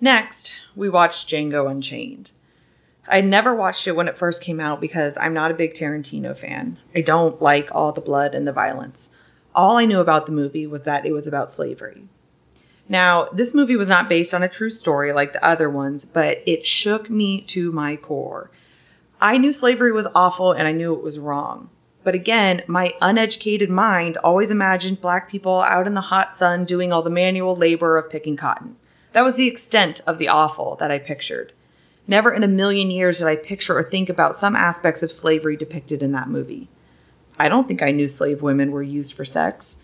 Next, 0.00 0.54
we 0.74 0.88
watched 0.88 1.28
Django 1.28 1.70
Unchained. 1.70 2.30
I 3.06 3.20
never 3.20 3.54
watched 3.54 3.86
it 3.86 3.94
when 3.94 4.08
it 4.08 4.16
first 4.16 4.42
came 4.42 4.60
out 4.60 4.80
because 4.80 5.16
I'm 5.18 5.34
not 5.34 5.50
a 5.50 5.54
big 5.54 5.74
Tarantino 5.74 6.36
fan. 6.36 6.78
I 6.94 7.02
don't 7.02 7.40
like 7.40 7.74
all 7.74 7.92
the 7.92 8.00
blood 8.00 8.34
and 8.34 8.46
the 8.46 8.52
violence. 8.52 9.08
All 9.54 9.76
I 9.76 9.84
knew 9.84 10.00
about 10.00 10.26
the 10.26 10.32
movie 10.32 10.66
was 10.66 10.82
that 10.82 11.06
it 11.06 11.12
was 11.12 11.26
about 11.26 11.50
slavery. 11.50 12.08
Now, 12.88 13.28
this 13.32 13.54
movie 13.54 13.76
was 13.76 13.88
not 13.88 14.08
based 14.08 14.34
on 14.34 14.42
a 14.42 14.48
true 14.48 14.70
story 14.70 15.12
like 15.12 15.32
the 15.32 15.44
other 15.44 15.70
ones, 15.70 16.04
but 16.04 16.42
it 16.46 16.66
shook 16.66 17.08
me 17.08 17.42
to 17.42 17.72
my 17.72 17.96
core. 17.96 18.50
I 19.20 19.38
knew 19.38 19.52
slavery 19.52 19.92
was 19.92 20.08
awful 20.14 20.52
and 20.52 20.66
I 20.66 20.72
knew 20.72 20.94
it 20.94 21.02
was 21.02 21.18
wrong. 21.18 21.70
But 22.04 22.14
again, 22.14 22.62
my 22.66 22.92
uneducated 23.00 23.70
mind 23.70 24.18
always 24.18 24.50
imagined 24.50 25.00
black 25.00 25.30
people 25.30 25.62
out 25.62 25.86
in 25.86 25.94
the 25.94 26.02
hot 26.02 26.36
sun 26.36 26.66
doing 26.66 26.92
all 26.92 27.00
the 27.00 27.08
manual 27.08 27.56
labor 27.56 27.96
of 27.96 28.10
picking 28.10 28.36
cotton. 28.36 28.76
That 29.14 29.24
was 29.24 29.36
the 29.36 29.48
extent 29.48 30.02
of 30.06 30.18
the 30.18 30.28
awful 30.28 30.76
that 30.80 30.90
I 30.90 30.98
pictured. 30.98 31.54
Never 32.06 32.30
in 32.30 32.42
a 32.42 32.48
million 32.48 32.90
years 32.90 33.20
did 33.20 33.28
I 33.28 33.36
picture 33.36 33.78
or 33.78 33.82
think 33.82 34.10
about 34.10 34.38
some 34.38 34.54
aspects 34.54 35.02
of 35.02 35.10
slavery 35.10 35.56
depicted 35.56 36.02
in 36.02 36.12
that 36.12 36.28
movie. 36.28 36.68
I 37.38 37.48
don't 37.48 37.66
think 37.66 37.80
I 37.82 37.92
knew 37.92 38.08
slave 38.08 38.42
women 38.42 38.70
were 38.70 38.82
used 38.82 39.14
for 39.14 39.24
sex. 39.24 39.78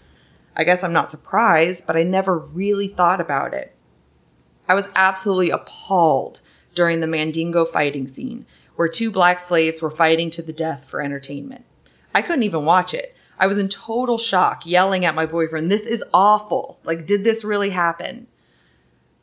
I 0.54 0.64
guess 0.64 0.84
I'm 0.84 0.92
not 0.92 1.10
surprised, 1.10 1.86
but 1.86 1.96
I 1.96 2.02
never 2.02 2.36
really 2.36 2.88
thought 2.88 3.22
about 3.22 3.54
it. 3.54 3.74
I 4.68 4.74
was 4.74 4.84
absolutely 4.94 5.50
appalled 5.50 6.42
during 6.74 7.00
the 7.00 7.06
Mandingo 7.06 7.64
fighting 7.64 8.08
scene, 8.08 8.44
where 8.76 8.88
two 8.88 9.10
black 9.10 9.40
slaves 9.40 9.80
were 9.80 9.90
fighting 9.90 10.28
to 10.32 10.42
the 10.42 10.52
death 10.52 10.84
for 10.84 11.00
entertainment. 11.00 11.64
I 12.14 12.22
couldn't 12.22 12.42
even 12.42 12.64
watch 12.64 12.94
it. 12.94 13.14
I 13.38 13.46
was 13.46 13.58
in 13.58 13.68
total 13.68 14.18
shock, 14.18 14.66
yelling 14.66 15.04
at 15.04 15.14
my 15.14 15.26
boyfriend, 15.26 15.70
This 15.70 15.86
is 15.86 16.04
awful. 16.12 16.78
Like, 16.84 17.06
did 17.06 17.24
this 17.24 17.44
really 17.44 17.70
happen? 17.70 18.26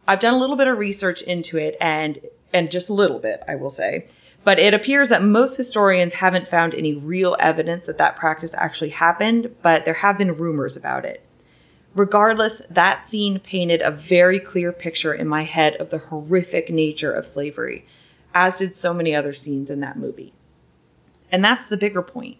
I've 0.07 0.19
done 0.19 0.33
a 0.33 0.39
little 0.39 0.55
bit 0.55 0.67
of 0.67 0.77
research 0.77 1.21
into 1.21 1.57
it, 1.57 1.77
and 1.81 2.19
and 2.53 2.71
just 2.71 2.89
a 2.89 2.93
little 2.93 3.19
bit, 3.19 3.43
I 3.47 3.55
will 3.55 3.69
say. 3.69 4.07
But 4.43 4.59
it 4.59 4.73
appears 4.73 5.09
that 5.09 5.21
most 5.21 5.57
historians 5.57 6.13
haven't 6.13 6.47
found 6.47 6.73
any 6.73 6.95
real 6.95 7.35
evidence 7.37 7.87
that 7.87 7.97
that 7.97 8.15
practice 8.15 8.53
actually 8.53 8.89
happened, 8.89 9.55
but 9.61 9.83
there 9.83 9.93
have 9.93 10.17
been 10.17 10.37
rumors 10.37 10.77
about 10.77 11.03
it. 11.03 11.21
Regardless, 11.93 12.61
that 12.69 13.09
scene 13.09 13.39
painted 13.39 13.81
a 13.81 13.91
very 13.91 14.39
clear 14.39 14.71
picture 14.71 15.13
in 15.13 15.27
my 15.27 15.43
head 15.43 15.75
of 15.75 15.89
the 15.89 15.97
horrific 15.97 16.69
nature 16.69 17.11
of 17.11 17.27
slavery, 17.27 17.85
as 18.33 18.57
did 18.57 18.75
so 18.75 18.93
many 18.93 19.15
other 19.15 19.33
scenes 19.33 19.69
in 19.69 19.81
that 19.81 19.97
movie. 19.97 20.33
And 21.31 21.43
that's 21.43 21.67
the 21.67 21.75
bigger 21.75 22.01
point. 22.01 22.37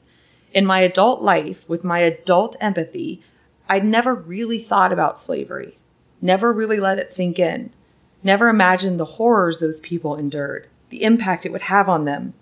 In 0.54 0.66
my 0.66 0.80
adult 0.80 1.22
life, 1.22 1.68
with 1.68 1.84
my 1.84 2.00
adult 2.00 2.56
empathy, 2.62 3.22
I'd 3.70 3.86
never 3.86 4.14
really 4.16 4.60
thought 4.60 4.94
about 4.94 5.20
slavery, 5.20 5.78
never 6.22 6.52
really 6.52 6.80
let 6.80 7.00
it 7.00 7.14
sink 7.14 7.38
in, 7.38 7.72
never 8.24 8.48
imagined 8.48 9.00
the 9.00 9.06
horrors 9.06 9.60
those 9.60 9.80
people 9.80 10.16
endured 10.16 10.68
the 10.90 11.04
impact 11.04 11.46
it 11.46 11.52
would 11.52 11.62
have 11.62 11.90
on 11.90 12.06
them, 12.06 12.34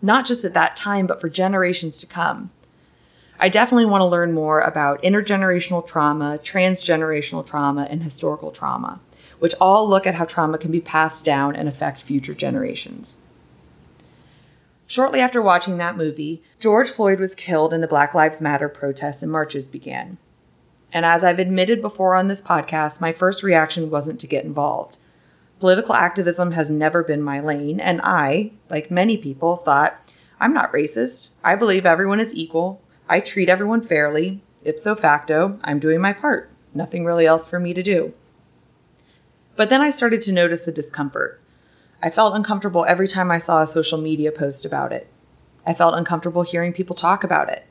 not 0.00 0.26
just 0.26 0.44
at 0.44 0.54
that 0.54 0.76
time, 0.76 1.06
but 1.06 1.20
for 1.20 1.28
generations 1.28 2.00
to 2.00 2.06
come. 2.06 2.50
I 3.38 3.50
definitely 3.50 3.86
want 3.86 4.00
to 4.00 4.06
learn 4.06 4.32
more 4.32 4.60
about 4.60 5.02
intergenerational 5.02 5.86
trauma, 5.86 6.40
transgenerational 6.42 7.46
trauma, 7.46 7.86
and 7.88 8.02
historical 8.02 8.50
trauma, 8.50 9.00
which 9.38 9.54
all 9.60 9.88
look 9.88 10.06
at 10.06 10.14
how 10.14 10.24
trauma 10.24 10.58
can 10.58 10.72
be 10.72 10.80
passed 10.80 11.24
down 11.24 11.56
and 11.56 11.68
affect 11.68 12.02
future 12.02 12.34
generations. 12.34 13.24
Shortly 14.90 15.20
after 15.20 15.42
watching 15.42 15.76
that 15.76 15.98
movie, 15.98 16.42
George 16.58 16.90
Floyd 16.90 17.20
was 17.20 17.34
killed 17.34 17.74
and 17.74 17.82
the 17.82 17.86
Black 17.86 18.14
Lives 18.14 18.40
Matter 18.40 18.70
protests 18.70 19.22
and 19.22 19.30
marches 19.30 19.68
began. 19.68 20.16
And 20.94 21.04
as 21.04 21.22
I've 21.22 21.38
admitted 21.38 21.82
before 21.82 22.14
on 22.14 22.26
this 22.26 22.40
podcast, 22.40 22.98
my 22.98 23.12
first 23.12 23.42
reaction 23.42 23.90
wasn't 23.90 24.20
to 24.20 24.26
get 24.26 24.46
involved. 24.46 24.96
Political 25.60 25.94
activism 25.94 26.52
has 26.52 26.70
never 26.70 27.02
been 27.02 27.20
my 27.20 27.40
lane, 27.40 27.80
and 27.80 28.00
I, 28.02 28.52
like 28.70 28.90
many 28.90 29.18
people, 29.18 29.56
thought, 29.56 30.00
I'm 30.40 30.54
not 30.54 30.72
racist. 30.72 31.32
I 31.44 31.56
believe 31.56 31.84
everyone 31.84 32.20
is 32.20 32.34
equal. 32.34 32.80
I 33.06 33.20
treat 33.20 33.50
everyone 33.50 33.82
fairly. 33.82 34.40
Ipso 34.64 34.94
facto, 34.94 35.58
I'm 35.62 35.80
doing 35.80 36.00
my 36.00 36.14
part. 36.14 36.48
Nothing 36.72 37.04
really 37.04 37.26
else 37.26 37.46
for 37.46 37.60
me 37.60 37.74
to 37.74 37.82
do. 37.82 38.14
But 39.54 39.68
then 39.68 39.82
I 39.82 39.90
started 39.90 40.22
to 40.22 40.32
notice 40.32 40.62
the 40.62 40.72
discomfort. 40.72 41.42
I 42.00 42.10
felt 42.10 42.36
uncomfortable 42.36 42.84
every 42.86 43.08
time 43.08 43.32
I 43.32 43.38
saw 43.38 43.60
a 43.60 43.66
social 43.66 43.98
media 43.98 44.30
post 44.30 44.64
about 44.64 44.92
it. 44.92 45.08
I 45.66 45.74
felt 45.74 45.96
uncomfortable 45.96 46.42
hearing 46.42 46.72
people 46.72 46.94
talk 46.94 47.24
about 47.24 47.48
it. 47.48 47.66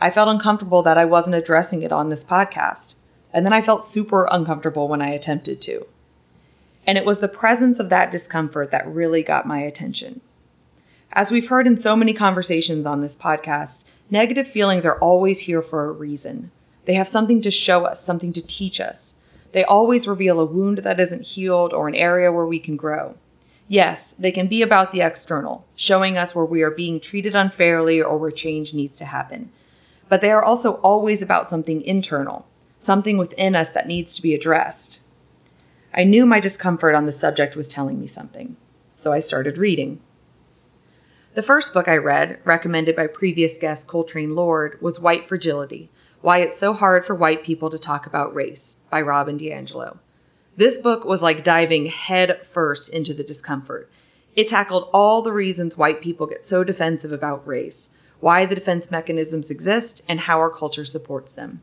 I 0.00 0.10
felt 0.10 0.28
uncomfortable 0.28 0.82
that 0.82 0.98
I 0.98 1.04
wasn't 1.04 1.36
addressing 1.36 1.82
it 1.82 1.92
on 1.92 2.08
this 2.08 2.24
podcast. 2.24 2.96
And 3.32 3.46
then 3.46 3.52
I 3.52 3.62
felt 3.62 3.84
super 3.84 4.26
uncomfortable 4.28 4.88
when 4.88 5.00
I 5.00 5.10
attempted 5.10 5.60
to. 5.62 5.86
And 6.88 6.98
it 6.98 7.04
was 7.04 7.20
the 7.20 7.28
presence 7.28 7.78
of 7.78 7.90
that 7.90 8.10
discomfort 8.10 8.72
that 8.72 8.92
really 8.92 9.22
got 9.22 9.46
my 9.46 9.60
attention. 9.60 10.22
As 11.12 11.30
we've 11.30 11.48
heard 11.48 11.68
in 11.68 11.76
so 11.76 11.94
many 11.94 12.14
conversations 12.14 12.84
on 12.84 13.00
this 13.00 13.16
podcast, 13.16 13.84
negative 14.10 14.48
feelings 14.48 14.86
are 14.86 14.98
always 14.98 15.38
here 15.38 15.62
for 15.62 15.84
a 15.84 15.92
reason. 15.92 16.50
They 16.84 16.94
have 16.94 17.06
something 17.06 17.42
to 17.42 17.52
show 17.52 17.84
us, 17.84 18.02
something 18.02 18.32
to 18.32 18.42
teach 18.44 18.80
us. 18.80 19.14
They 19.52 19.62
always 19.62 20.08
reveal 20.08 20.40
a 20.40 20.44
wound 20.44 20.78
that 20.78 20.98
isn't 20.98 21.22
healed 21.22 21.72
or 21.72 21.86
an 21.86 21.94
area 21.94 22.32
where 22.32 22.46
we 22.46 22.58
can 22.58 22.76
grow. 22.76 23.14
Yes, 23.70 24.14
they 24.18 24.32
can 24.32 24.48
be 24.48 24.62
about 24.62 24.92
the 24.92 25.02
external, 25.02 25.66
showing 25.76 26.16
us 26.16 26.34
where 26.34 26.46
we 26.46 26.62
are 26.62 26.70
being 26.70 27.00
treated 27.00 27.36
unfairly 27.36 28.00
or 28.00 28.16
where 28.16 28.30
change 28.30 28.72
needs 28.72 28.98
to 28.98 29.04
happen. 29.04 29.50
But 30.08 30.22
they 30.22 30.30
are 30.30 30.42
also 30.42 30.72
always 30.72 31.20
about 31.20 31.50
something 31.50 31.82
internal, 31.82 32.46
something 32.78 33.18
within 33.18 33.54
us 33.54 33.68
that 33.70 33.86
needs 33.86 34.16
to 34.16 34.22
be 34.22 34.34
addressed. 34.34 35.02
I 35.92 36.04
knew 36.04 36.24
my 36.24 36.40
discomfort 36.40 36.94
on 36.94 37.04
the 37.04 37.12
subject 37.12 37.56
was 37.56 37.68
telling 37.68 38.00
me 38.00 38.06
something, 38.06 38.56
so 38.96 39.12
I 39.12 39.20
started 39.20 39.58
reading. 39.58 40.00
The 41.34 41.42
first 41.42 41.74
book 41.74 41.88
I 41.88 41.98
read, 41.98 42.38
recommended 42.44 42.96
by 42.96 43.06
previous 43.06 43.58
guest 43.58 43.86
Coltrane 43.86 44.34
Lord, 44.34 44.80
was 44.80 44.98
White 44.98 45.28
Fragility 45.28 45.90
Why 46.22 46.38
It's 46.38 46.56
So 46.56 46.72
Hard 46.72 47.04
for 47.04 47.14
White 47.14 47.44
People 47.44 47.68
to 47.70 47.78
Talk 47.78 48.06
About 48.06 48.34
Race 48.34 48.78
by 48.88 49.02
Robin 49.02 49.38
DiAngelo. 49.38 49.98
This 50.58 50.76
book 50.76 51.04
was 51.04 51.22
like 51.22 51.44
diving 51.44 51.86
head 51.86 52.44
first 52.46 52.92
into 52.92 53.14
the 53.14 53.22
discomfort. 53.22 53.88
It 54.34 54.48
tackled 54.48 54.88
all 54.92 55.22
the 55.22 55.30
reasons 55.30 55.76
white 55.76 56.00
people 56.00 56.26
get 56.26 56.44
so 56.44 56.64
defensive 56.64 57.12
about 57.12 57.46
race, 57.46 57.88
why 58.18 58.44
the 58.44 58.56
defense 58.56 58.90
mechanisms 58.90 59.52
exist, 59.52 60.02
and 60.08 60.18
how 60.18 60.40
our 60.40 60.50
culture 60.50 60.84
supports 60.84 61.34
them. 61.34 61.60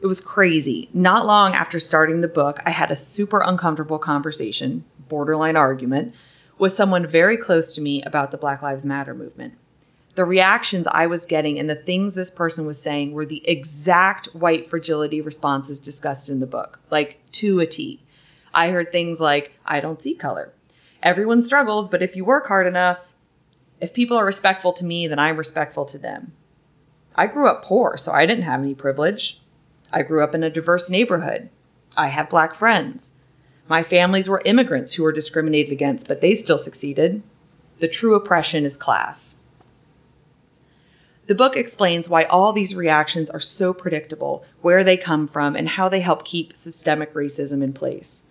It 0.00 0.08
was 0.08 0.20
crazy. 0.20 0.88
Not 0.92 1.24
long 1.24 1.54
after 1.54 1.78
starting 1.78 2.20
the 2.20 2.26
book, 2.26 2.58
I 2.66 2.70
had 2.70 2.90
a 2.90 2.96
super 2.96 3.38
uncomfortable 3.38 4.00
conversation, 4.00 4.82
borderline 5.08 5.54
argument, 5.54 6.12
with 6.58 6.74
someone 6.74 7.06
very 7.06 7.36
close 7.36 7.76
to 7.76 7.80
me 7.80 8.02
about 8.02 8.32
the 8.32 8.38
Black 8.38 8.60
Lives 8.60 8.84
Matter 8.84 9.14
movement. 9.14 9.54
The 10.16 10.24
reactions 10.24 10.88
I 10.90 11.06
was 11.06 11.26
getting 11.26 11.60
and 11.60 11.70
the 11.70 11.76
things 11.76 12.16
this 12.16 12.32
person 12.32 12.66
was 12.66 12.82
saying 12.82 13.12
were 13.12 13.26
the 13.26 13.48
exact 13.48 14.34
white 14.34 14.68
fragility 14.68 15.20
responses 15.20 15.78
discussed 15.78 16.28
in 16.28 16.40
the 16.40 16.46
book, 16.48 16.80
like 16.90 17.20
to 17.34 17.60
a 17.60 17.66
T. 17.66 18.00
I 18.56 18.70
heard 18.70 18.90
things 18.90 19.20
like, 19.20 19.52
I 19.66 19.80
don't 19.80 20.00
see 20.00 20.14
color. 20.14 20.50
Everyone 21.02 21.42
struggles, 21.42 21.90
but 21.90 22.00
if 22.00 22.16
you 22.16 22.24
work 22.24 22.46
hard 22.46 22.66
enough, 22.66 23.14
if 23.82 23.92
people 23.92 24.16
are 24.16 24.24
respectful 24.24 24.72
to 24.72 24.84
me, 24.84 25.08
then 25.08 25.18
I'm 25.18 25.36
respectful 25.36 25.84
to 25.84 25.98
them. 25.98 26.32
I 27.14 27.26
grew 27.26 27.48
up 27.48 27.66
poor, 27.66 27.98
so 27.98 28.12
I 28.12 28.24
didn't 28.24 28.44
have 28.44 28.60
any 28.60 28.74
privilege. 28.74 29.38
I 29.92 30.04
grew 30.04 30.24
up 30.24 30.34
in 30.34 30.42
a 30.42 30.48
diverse 30.48 30.88
neighborhood. 30.88 31.50
I 31.94 32.06
have 32.06 32.30
black 32.30 32.54
friends. 32.54 33.10
My 33.68 33.82
families 33.82 34.26
were 34.26 34.40
immigrants 34.42 34.94
who 34.94 35.02
were 35.02 35.12
discriminated 35.12 35.72
against, 35.72 36.08
but 36.08 36.22
they 36.22 36.34
still 36.34 36.56
succeeded. 36.56 37.22
The 37.78 37.88
true 37.88 38.14
oppression 38.14 38.64
is 38.64 38.78
class. 38.78 39.36
The 41.26 41.34
book 41.34 41.58
explains 41.58 42.08
why 42.08 42.22
all 42.22 42.54
these 42.54 42.74
reactions 42.74 43.28
are 43.28 43.40
so 43.40 43.74
predictable, 43.74 44.46
where 44.62 44.82
they 44.82 44.96
come 44.96 45.28
from, 45.28 45.56
and 45.56 45.68
how 45.68 45.90
they 45.90 46.00
help 46.00 46.24
keep 46.24 46.56
systemic 46.56 47.12
racism 47.12 47.62
in 47.62 47.74
place. 47.74 48.22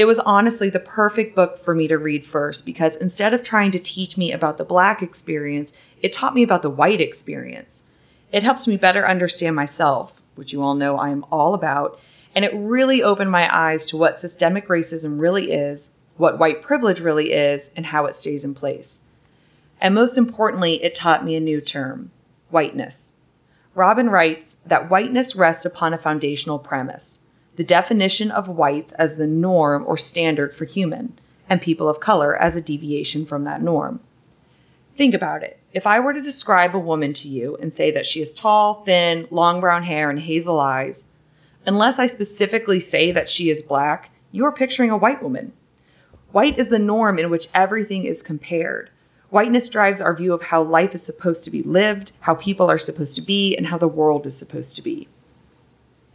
It 0.00 0.06
was 0.06 0.18
honestly 0.18 0.70
the 0.70 0.80
perfect 0.80 1.36
book 1.36 1.58
for 1.58 1.74
me 1.74 1.88
to 1.88 1.98
read 1.98 2.24
first 2.24 2.64
because 2.64 2.96
instead 2.96 3.34
of 3.34 3.44
trying 3.44 3.72
to 3.72 3.78
teach 3.78 4.16
me 4.16 4.32
about 4.32 4.56
the 4.56 4.64
black 4.64 5.02
experience, 5.02 5.74
it 6.00 6.14
taught 6.14 6.34
me 6.34 6.42
about 6.42 6.62
the 6.62 6.70
white 6.70 7.02
experience. 7.02 7.82
It 8.32 8.42
helped 8.42 8.66
me 8.66 8.78
better 8.78 9.06
understand 9.06 9.56
myself, 9.56 10.22
which 10.36 10.54
you 10.54 10.62
all 10.62 10.74
know 10.74 10.96
I 10.96 11.10
am 11.10 11.26
all 11.30 11.52
about. 11.52 12.00
And 12.34 12.46
it 12.46 12.54
really 12.54 13.02
opened 13.02 13.30
my 13.30 13.54
eyes 13.54 13.84
to 13.88 13.98
what 13.98 14.18
systemic 14.18 14.68
racism 14.68 15.20
really 15.20 15.52
is, 15.52 15.90
what 16.16 16.38
white 16.38 16.62
privilege 16.62 17.00
really 17.00 17.30
is, 17.30 17.70
and 17.76 17.84
how 17.84 18.06
it 18.06 18.16
stays 18.16 18.42
in 18.42 18.54
place. 18.54 19.02
And 19.82 19.94
most 19.94 20.16
importantly, 20.16 20.82
it 20.82 20.94
taught 20.94 21.26
me 21.26 21.36
a 21.36 21.40
new 21.40 21.60
term 21.60 22.10
whiteness. 22.48 23.16
Robin 23.74 24.08
writes 24.08 24.56
that 24.64 24.88
whiteness 24.88 25.36
rests 25.36 25.66
upon 25.66 25.92
a 25.92 25.98
foundational 25.98 26.58
premise 26.58 27.18
the 27.56 27.64
definition 27.64 28.30
of 28.30 28.48
whites 28.48 28.92
as 28.92 29.16
the 29.16 29.26
norm 29.26 29.84
or 29.86 29.96
standard 29.96 30.54
for 30.54 30.64
human, 30.64 31.12
and 31.48 31.60
people 31.60 31.88
of 31.88 32.00
color 32.00 32.36
as 32.36 32.56
a 32.56 32.60
deviation 32.60 33.26
from 33.26 33.44
that 33.44 33.62
norm. 33.62 34.00
Think 34.96 35.14
about 35.14 35.42
it. 35.42 35.58
If 35.72 35.86
I 35.86 36.00
were 36.00 36.12
to 36.12 36.22
describe 36.22 36.76
a 36.76 36.78
woman 36.78 37.14
to 37.14 37.28
you 37.28 37.56
and 37.56 37.72
say 37.72 37.92
that 37.92 38.06
she 38.06 38.20
is 38.20 38.32
tall, 38.32 38.82
thin, 38.84 39.26
long 39.30 39.60
brown 39.60 39.82
hair, 39.82 40.10
and 40.10 40.18
hazel 40.18 40.60
eyes, 40.60 41.04
unless 41.66 41.98
I 41.98 42.06
specifically 42.06 42.80
say 42.80 43.12
that 43.12 43.28
she 43.28 43.50
is 43.50 43.62
black, 43.62 44.10
you 44.32 44.44
are 44.44 44.52
picturing 44.52 44.90
a 44.90 44.96
white 44.96 45.22
woman. 45.22 45.52
White 46.32 46.58
is 46.58 46.68
the 46.68 46.78
norm 46.78 47.18
in 47.18 47.30
which 47.30 47.48
everything 47.54 48.04
is 48.04 48.22
compared. 48.22 48.90
Whiteness 49.30 49.68
drives 49.68 50.00
our 50.00 50.14
view 50.14 50.34
of 50.34 50.42
how 50.42 50.62
life 50.62 50.94
is 50.94 51.02
supposed 51.02 51.44
to 51.44 51.50
be 51.50 51.62
lived, 51.62 52.12
how 52.20 52.34
people 52.34 52.70
are 52.70 52.78
supposed 52.78 53.16
to 53.16 53.22
be, 53.22 53.56
and 53.56 53.66
how 53.66 53.78
the 53.78 53.88
world 53.88 54.26
is 54.26 54.36
supposed 54.36 54.76
to 54.76 54.82
be. 54.82 55.08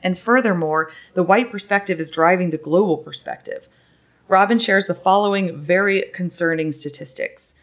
And 0.05 0.19
furthermore, 0.19 0.91
the 1.15 1.23
white 1.23 1.49
perspective 1.49 1.99
is 1.99 2.11
driving 2.11 2.51
the 2.51 2.59
global 2.59 2.95
perspective. 2.95 3.67
Robin 4.27 4.59
shares 4.59 4.85
the 4.85 4.93
following 4.93 5.57
very 5.57 6.03
concerning 6.13 6.73
statistics. 6.73 7.55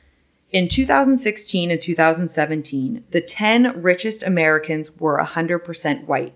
In 0.50 0.66
2016 0.66 1.70
and 1.70 1.80
2017, 1.80 3.04
the 3.12 3.20
10 3.20 3.82
richest 3.82 4.24
Americans 4.24 4.90
were 4.98 5.22
100% 5.22 6.06
white. 6.06 6.34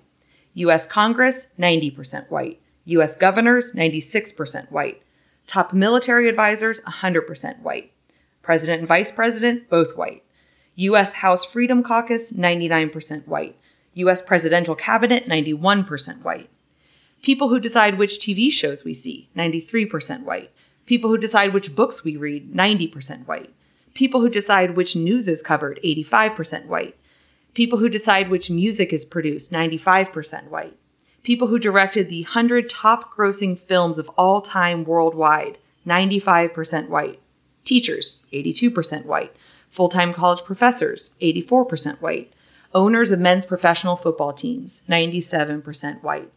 US 0.54 0.86
Congress, 0.86 1.48
90% 1.58 2.30
white. 2.30 2.60
US 2.84 3.16
governors, 3.16 3.72
96% 3.72 4.70
white. 4.70 5.02
Top 5.48 5.72
military 5.72 6.28
advisors, 6.28 6.80
100% 6.82 7.62
white. 7.62 7.90
President 8.42 8.78
and 8.78 8.88
vice 8.88 9.10
president, 9.10 9.68
both 9.68 9.96
white. 9.96 10.22
US 10.76 11.12
House 11.12 11.44
Freedom 11.44 11.82
Caucus, 11.82 12.30
99% 12.30 13.26
white. 13.26 13.56
US 13.96 14.22
presidential 14.22 14.74
cabinet, 14.74 15.28
91% 15.28 16.22
white. 16.22 16.48
People 17.22 17.48
who 17.48 17.60
decide 17.60 17.98
which 17.98 18.18
TV 18.18 18.50
shows 18.50 18.84
we 18.84 18.94
see, 18.94 19.28
93% 19.36 20.22
white. 20.22 20.50
People 20.86 21.10
who 21.10 21.18
decide 21.18 21.52
which 21.52 21.74
books 21.74 22.04
we 22.04 22.16
read, 22.16 22.54
90% 22.54 23.26
white 23.26 23.52
people 23.96 24.20
who 24.20 24.28
decide 24.28 24.76
which 24.76 24.94
news 24.94 25.26
is 25.26 25.42
covered, 25.42 25.80
85% 25.82 26.66
white. 26.66 26.94
People 27.54 27.78
who 27.78 27.88
decide 27.88 28.28
which 28.28 28.50
music 28.50 28.92
is 28.92 29.06
produced, 29.06 29.50
95% 29.50 30.50
white. 30.50 30.76
People 31.22 31.48
who 31.48 31.58
directed 31.58 32.10
the 32.10 32.22
100 32.22 32.68
top 32.68 33.16
grossing 33.16 33.58
films 33.58 33.96
of 33.96 34.10
all 34.18 34.42
time 34.42 34.84
worldwide, 34.84 35.56
95% 35.86 36.90
white. 36.90 37.18
Teachers, 37.64 38.22
82% 38.34 39.06
white. 39.06 39.34
Full 39.70 39.88
time 39.88 40.12
college 40.12 40.44
professors, 40.44 41.14
84% 41.22 42.02
white. 42.02 42.30
Owners 42.76 43.11
of 43.11 43.18
men's 43.18 43.47
professional 43.47 43.97
football 43.97 44.35
teams, 44.35 44.83
97% 44.87 46.02
white. 46.02 46.30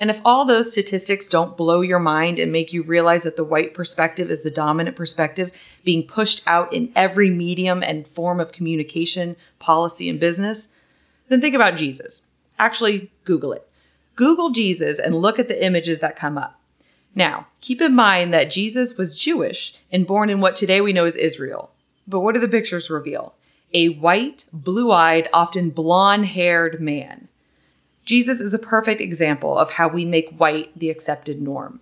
And 0.00 0.10
if 0.10 0.20
all 0.24 0.46
those 0.46 0.72
statistics 0.72 1.28
don't 1.28 1.56
blow 1.56 1.80
your 1.80 2.00
mind 2.00 2.40
and 2.40 2.50
make 2.50 2.72
you 2.72 2.82
realize 2.82 3.22
that 3.22 3.36
the 3.36 3.44
white 3.44 3.72
perspective 3.72 4.32
is 4.32 4.40
the 4.40 4.50
dominant 4.50 4.96
perspective 4.96 5.52
being 5.84 6.08
pushed 6.08 6.42
out 6.44 6.72
in 6.72 6.90
every 6.96 7.30
medium 7.30 7.84
and 7.84 8.04
form 8.08 8.40
of 8.40 8.50
communication, 8.50 9.36
policy, 9.60 10.08
and 10.08 10.18
business, 10.18 10.66
then 11.28 11.40
think 11.40 11.54
about 11.54 11.76
Jesus. 11.76 12.26
Actually, 12.58 13.08
Google 13.22 13.52
it. 13.52 13.64
Google 14.16 14.50
Jesus 14.50 14.98
and 14.98 15.14
look 15.14 15.38
at 15.38 15.46
the 15.46 15.64
images 15.64 16.00
that 16.00 16.16
come 16.16 16.36
up. 16.36 16.60
Now, 17.14 17.46
keep 17.60 17.80
in 17.80 17.94
mind 17.94 18.34
that 18.34 18.50
Jesus 18.50 18.98
was 18.98 19.14
Jewish 19.14 19.72
and 19.92 20.04
born 20.04 20.30
in 20.30 20.40
what 20.40 20.56
today 20.56 20.80
we 20.80 20.92
know 20.92 21.04
as 21.04 21.14
Israel. 21.14 21.70
But 22.08 22.22
what 22.22 22.34
do 22.34 22.40
the 22.40 22.48
pictures 22.48 22.90
reveal? 22.90 23.36
A 23.74 23.88
white, 23.88 24.44
blue 24.52 24.90
eyed, 24.90 25.28
often 25.32 25.70
blonde 25.70 26.26
haired 26.26 26.80
man. 26.80 27.28
Jesus 28.04 28.40
is 28.40 28.54
a 28.54 28.58
perfect 28.58 29.02
example 29.02 29.58
of 29.58 29.70
how 29.70 29.88
we 29.88 30.06
make 30.06 30.30
white 30.30 30.70
the 30.78 30.88
accepted 30.88 31.42
norm. 31.42 31.80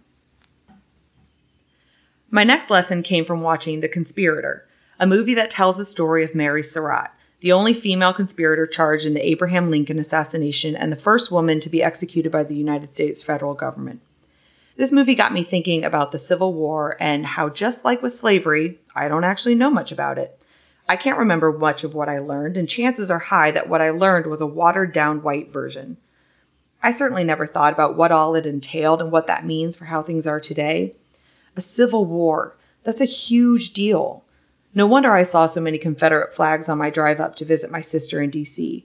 My 2.29 2.43
next 2.43 2.71
lesson 2.71 3.05
came 3.05 3.25
from 3.25 3.41
watching 3.41 3.81
The 3.81 3.89
Conspirator, 3.89 4.67
a 4.99 5.07
movie 5.07 5.35
that 5.35 5.51
tells 5.51 5.77
the 5.77 5.85
story 5.85 6.25
of 6.25 6.35
Mary 6.35 6.65
Surratt, 6.65 7.13
the 7.41 7.53
only 7.53 7.75
female 7.75 8.13
conspirator 8.13 8.67
charged 8.67 9.07
in 9.07 9.15
the 9.15 9.25
Abraham 9.25 9.71
Lincoln 9.71 10.01
assassination 10.01 10.75
and 10.75 10.91
the 10.91 10.97
first 10.97 11.31
woman 11.31 11.61
to 11.61 11.71
be 11.71 11.83
executed 11.83 12.33
by 12.33 12.43
the 12.43 12.57
United 12.57 12.93
States 12.93 13.23
federal 13.23 13.55
government. 13.55 14.01
This 14.77 14.91
movie 14.91 15.15
got 15.15 15.33
me 15.33 15.45
thinking 15.45 15.85
about 15.85 16.13
the 16.13 16.19
Civil 16.19 16.53
War 16.53 16.97
and 16.99 17.25
how, 17.25 17.49
just 17.49 17.85
like 17.85 18.03
with 18.03 18.13
slavery, 18.13 18.81
I 18.95 19.09
don't 19.09 19.25
actually 19.25 19.55
know 19.55 19.71
much 19.71 19.93
about 19.93 20.19
it. 20.19 20.37
I 20.89 20.95
can't 20.97 21.19
remember 21.19 21.53
much 21.53 21.83
of 21.83 21.95
what 21.95 22.09
I 22.09 22.21
learned, 22.21 22.57
and 22.57 22.69
chances 22.69 23.11
are 23.11 23.19
high 23.19 23.51
that 23.51 23.69
what 23.69 23.83
I 23.83 23.91
learned 23.91 24.27
was 24.27 24.41
a 24.41 24.47
watered 24.47 24.93
down 24.93 25.23
white 25.23 25.53
version. 25.53 25.97
I 26.81 26.93
certainly 26.93 27.25
never 27.25 27.47
thought 27.47 27.73
about 27.73 27.97
what 27.97 28.13
all 28.13 28.37
it 28.37 28.47
entailed 28.47 29.01
and 29.01 29.11
what 29.11 29.27
that 29.27 29.45
means 29.45 29.75
for 29.75 29.85
how 29.85 30.03
things 30.03 30.29
are 30.29 30.39
today. 30.39 30.95
A 31.57 31.61
civil 31.61 32.05
war, 32.05 32.55
that's 32.85 33.01
a 33.01 33.07
huge 33.07 33.73
deal. 33.73 34.23
No 34.73 34.87
wonder 34.87 35.11
I 35.11 35.25
saw 35.25 35.47
so 35.47 35.61
many 35.61 35.79
Confederate 35.79 36.37
flags 36.37 36.69
on 36.69 36.79
my 36.79 36.91
drive 36.91 37.19
up 37.19 37.35
to 37.37 37.45
visit 37.45 37.73
my 37.73 37.81
sister 37.81 38.23
in 38.23 38.31
DC. 38.31 38.85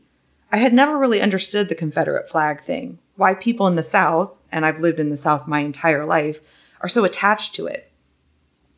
I 0.51 0.57
had 0.57 0.73
never 0.73 0.97
really 0.97 1.21
understood 1.21 1.69
the 1.69 1.75
Confederate 1.75 2.29
flag 2.29 2.63
thing, 2.63 2.97
why 3.15 3.35
people 3.35 3.67
in 3.67 3.75
the 3.75 3.83
South, 3.83 4.33
and 4.51 4.65
I've 4.65 4.79
lived 4.79 4.99
in 4.99 5.11
the 5.11 5.17
South 5.17 5.47
my 5.47 5.59
entire 5.59 6.05
life, 6.05 6.39
are 6.79 6.89
so 6.89 7.03
attached 7.03 7.55
to 7.55 7.67
it. 7.67 7.90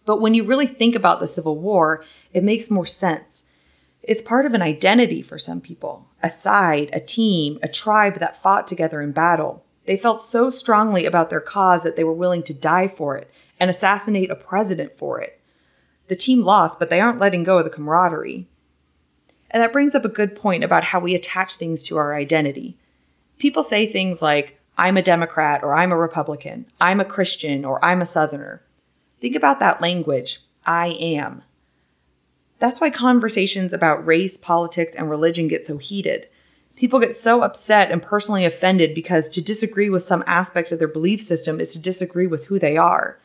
But 0.06 0.20
when 0.20 0.34
you 0.34 0.44
really 0.44 0.68
think 0.68 0.96
about 0.96 1.20
the 1.20 1.28
Civil 1.28 1.58
War, 1.58 2.04
it 2.34 2.44
makes 2.44 2.70
more 2.70 2.86
sense. 2.86 3.46
It's 4.02 4.22
part 4.22 4.46
of 4.46 4.54
an 4.54 4.62
identity 4.62 5.22
for 5.22 5.40
some 5.40 5.62
people, 5.62 6.06
a 6.22 6.30
side, 6.30 6.90
a 6.92 7.00
team, 7.00 7.60
a 7.64 7.70
tribe 7.70 8.20
that 8.20 8.44
fought 8.44 8.68
together 8.68 9.02
in 9.02 9.14
battle. 9.14 9.64
They 9.86 9.96
felt 9.96 10.20
so 10.20 10.50
strongly 10.50 11.06
about 11.06 11.30
their 11.30 11.40
cause 11.40 11.84
that 11.84 11.96
they 11.96 12.04
were 12.04 12.14
willing 12.14 12.44
to 12.44 12.54
die 12.54 12.90
for 12.90 13.18
it 13.18 13.32
and 13.60 13.70
assassinate 13.70 14.30
a 14.30 14.36
president 14.36 14.98
for 14.98 15.22
it. 15.22 15.40
The 16.08 16.16
team 16.18 16.44
lost, 16.44 16.80
but 16.80 16.90
they 16.90 17.00
aren't 17.00 17.20
letting 17.20 17.44
go 17.44 17.60
of 17.60 17.64
the 17.64 17.70
camaraderie. 17.70 18.46
And 19.50 19.64
that 19.64 19.72
brings 19.72 19.96
up 19.96 20.04
a 20.04 20.10
good 20.10 20.36
point 20.36 20.66
about 20.66 20.84
how 20.84 21.00
we 21.00 21.16
attach 21.16 21.56
things 21.56 21.84
to 21.84 21.98
our 21.98 22.14
identity. 22.14 22.78
People 23.40 23.64
say 23.64 23.88
things 23.88 24.22
like, 24.22 24.60
I'm 24.78 24.98
a 24.98 25.02
Democrat 25.02 25.64
or 25.64 25.74
I'm 25.74 25.92
a 25.92 25.98
Republican, 25.98 26.66
I'm 26.82 27.00
a 27.00 27.06
Christian 27.06 27.64
or 27.64 27.84
I'm 27.84 28.02
a 28.02 28.06
Southerner. 28.06 28.62
Think 29.24 29.38
about 29.38 29.62
that 29.62 29.80
language, 29.80 30.42
I 30.66 30.88
am. 30.88 31.44
That's 32.60 32.82
why 32.82 32.90
conversations 32.90 33.72
about 33.72 34.06
race, 34.06 34.36
politics, 34.36 34.96
and 34.96 35.10
religion 35.10 35.48
get 35.48 35.66
so 35.66 35.78
heated. 35.78 36.28
People 36.76 37.00
get 37.00 37.16
so 37.16 37.42
upset 37.42 37.90
and 37.90 38.02
personally 38.02 38.44
offended 38.44 38.94
because 38.94 39.30
to 39.30 39.42
disagree 39.42 39.90
with 39.90 40.04
some 40.04 40.26
aspect 40.28 40.74
of 40.74 40.80
their 40.80 40.90
belief 40.90 41.22
system 41.22 41.62
is 41.62 41.72
to 41.72 41.82
disagree 41.82 42.28
with 42.28 42.44
who 42.44 42.60
they 42.60 42.76
are. 42.76 43.18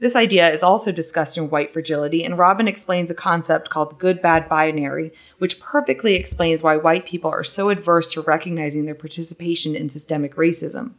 This 0.00 0.16
idea 0.16 0.50
is 0.50 0.62
also 0.62 0.92
discussed 0.92 1.38
in 1.38 1.48
White 1.48 1.72
Fragility, 1.72 2.22
and 2.24 2.36
Robin 2.36 2.68
explains 2.68 3.10
a 3.10 3.14
concept 3.14 3.70
called 3.70 3.92
the 3.92 3.94
good 3.94 4.20
bad 4.20 4.50
binary, 4.50 5.14
which 5.38 5.60
perfectly 5.60 6.16
explains 6.16 6.62
why 6.62 6.76
white 6.76 7.06
people 7.06 7.30
are 7.30 7.42
so 7.42 7.70
adverse 7.70 8.12
to 8.12 8.20
recognizing 8.20 8.84
their 8.84 8.94
participation 8.94 9.76
in 9.76 9.88
systemic 9.88 10.34
racism. 10.34 10.90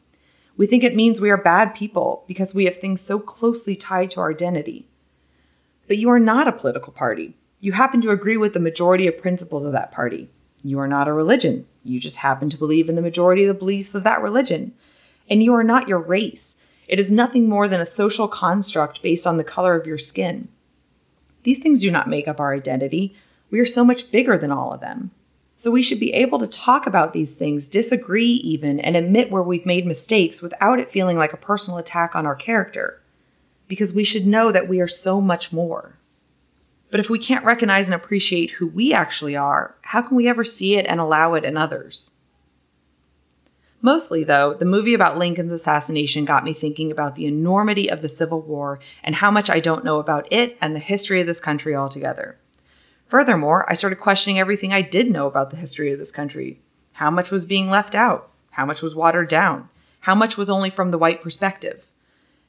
We 0.57 0.67
think 0.67 0.83
it 0.83 0.95
means 0.95 1.19
we 1.19 1.31
are 1.31 1.37
bad 1.37 1.75
people 1.75 2.23
because 2.27 2.53
we 2.53 2.65
have 2.65 2.79
things 2.79 3.01
so 3.01 3.19
closely 3.19 3.75
tied 3.75 4.11
to 4.11 4.19
our 4.19 4.29
identity. 4.29 4.87
But 5.87 5.97
you 5.97 6.09
are 6.09 6.19
not 6.19 6.47
a 6.47 6.51
political 6.51 6.93
party. 6.93 7.35
You 7.59 7.71
happen 7.71 8.01
to 8.01 8.11
agree 8.11 8.37
with 8.37 8.53
the 8.53 8.59
majority 8.59 9.07
of 9.07 9.17
principles 9.19 9.65
of 9.65 9.73
that 9.73 9.91
party. 9.91 10.29
You 10.63 10.79
are 10.79 10.87
not 10.87 11.07
a 11.07 11.13
religion. 11.13 11.65
You 11.83 11.99
just 11.99 12.17
happen 12.17 12.49
to 12.49 12.57
believe 12.57 12.89
in 12.89 12.95
the 12.95 13.01
majority 13.01 13.43
of 13.45 13.47
the 13.47 13.59
beliefs 13.59 13.95
of 13.95 14.03
that 14.03 14.21
religion. 14.21 14.73
And 15.29 15.41
you 15.41 15.53
are 15.55 15.63
not 15.63 15.87
your 15.87 15.99
race. 15.99 16.57
It 16.87 16.99
is 16.99 17.09
nothing 17.09 17.47
more 17.47 17.67
than 17.67 17.81
a 17.81 17.85
social 17.85 18.27
construct 18.27 19.01
based 19.01 19.25
on 19.25 19.37
the 19.37 19.43
color 19.43 19.75
of 19.75 19.87
your 19.87 19.97
skin. 19.97 20.49
These 21.43 21.59
things 21.59 21.81
do 21.81 21.89
not 21.89 22.09
make 22.09 22.27
up 22.27 22.39
our 22.39 22.53
identity. 22.53 23.15
We 23.49 23.59
are 23.59 23.65
so 23.65 23.83
much 23.83 24.11
bigger 24.11 24.37
than 24.37 24.51
all 24.51 24.73
of 24.73 24.81
them. 24.81 25.11
So 25.61 25.69
we 25.69 25.83
should 25.83 25.99
be 25.99 26.13
able 26.13 26.39
to 26.39 26.47
talk 26.47 26.87
about 26.87 27.13
these 27.13 27.35
things, 27.35 27.67
disagree 27.67 28.31
even, 28.31 28.79
and 28.79 28.97
admit 28.97 29.29
where 29.29 29.43
we've 29.43 29.63
made 29.63 29.85
mistakes 29.85 30.41
without 30.41 30.79
it 30.79 30.89
feeling 30.89 31.19
like 31.19 31.33
a 31.33 31.37
personal 31.37 31.77
attack 31.77 32.15
on 32.15 32.25
our 32.25 32.33
character 32.33 32.99
because 33.67 33.93
we 33.93 34.03
should 34.03 34.25
know 34.25 34.51
that 34.51 34.67
we 34.67 34.81
are 34.81 34.87
so 34.87 35.21
much 35.21 35.53
more. 35.53 35.95
But 36.89 36.99
if 36.99 37.11
we 37.11 37.19
can't 37.19 37.45
recognize 37.45 37.89
and 37.89 37.93
appreciate 37.93 38.49
who 38.49 38.65
we 38.65 38.93
actually 38.93 39.35
are, 39.35 39.75
how 39.83 40.01
can 40.01 40.17
we 40.17 40.27
ever 40.27 40.43
see 40.43 40.77
it 40.77 40.87
and 40.87 40.99
allow 40.99 41.35
it 41.35 41.45
in 41.45 41.57
others? 41.57 42.11
Mostly, 43.83 44.23
though, 44.23 44.55
the 44.55 44.65
movie 44.65 44.95
about 44.95 45.19
Lincoln's 45.19 45.53
assassination 45.53 46.25
got 46.25 46.43
me 46.43 46.53
thinking 46.53 46.89
about 46.89 47.13
the 47.13 47.27
enormity 47.27 47.91
of 47.91 48.01
the 48.01 48.09
Civil 48.09 48.41
War 48.41 48.79
and 49.03 49.13
how 49.13 49.29
much 49.29 49.51
I 49.51 49.59
don't 49.59 49.85
know 49.85 49.99
about 49.99 50.33
it 50.33 50.57
and 50.59 50.75
the 50.75 50.79
history 50.79 51.21
of 51.21 51.27
this 51.27 51.39
country 51.39 51.75
altogether. 51.75 52.39
Furthermore, 53.11 53.69
I 53.69 53.73
started 53.73 53.97
questioning 53.97 54.39
everything 54.39 54.71
I 54.71 54.81
did 54.81 55.11
know 55.11 55.27
about 55.27 55.49
the 55.49 55.57
history 55.57 55.91
of 55.91 55.99
this 55.99 56.13
country. 56.13 56.61
How 56.93 57.11
much 57.11 57.29
was 57.29 57.43
being 57.43 57.69
left 57.69 57.93
out? 57.93 58.29
How 58.51 58.65
much 58.65 58.81
was 58.81 58.95
watered 58.95 59.27
down? 59.27 59.67
How 59.99 60.15
much 60.15 60.37
was 60.37 60.49
only 60.49 60.69
from 60.69 60.91
the 60.91 60.97
white 60.97 61.21
perspective? 61.21 61.85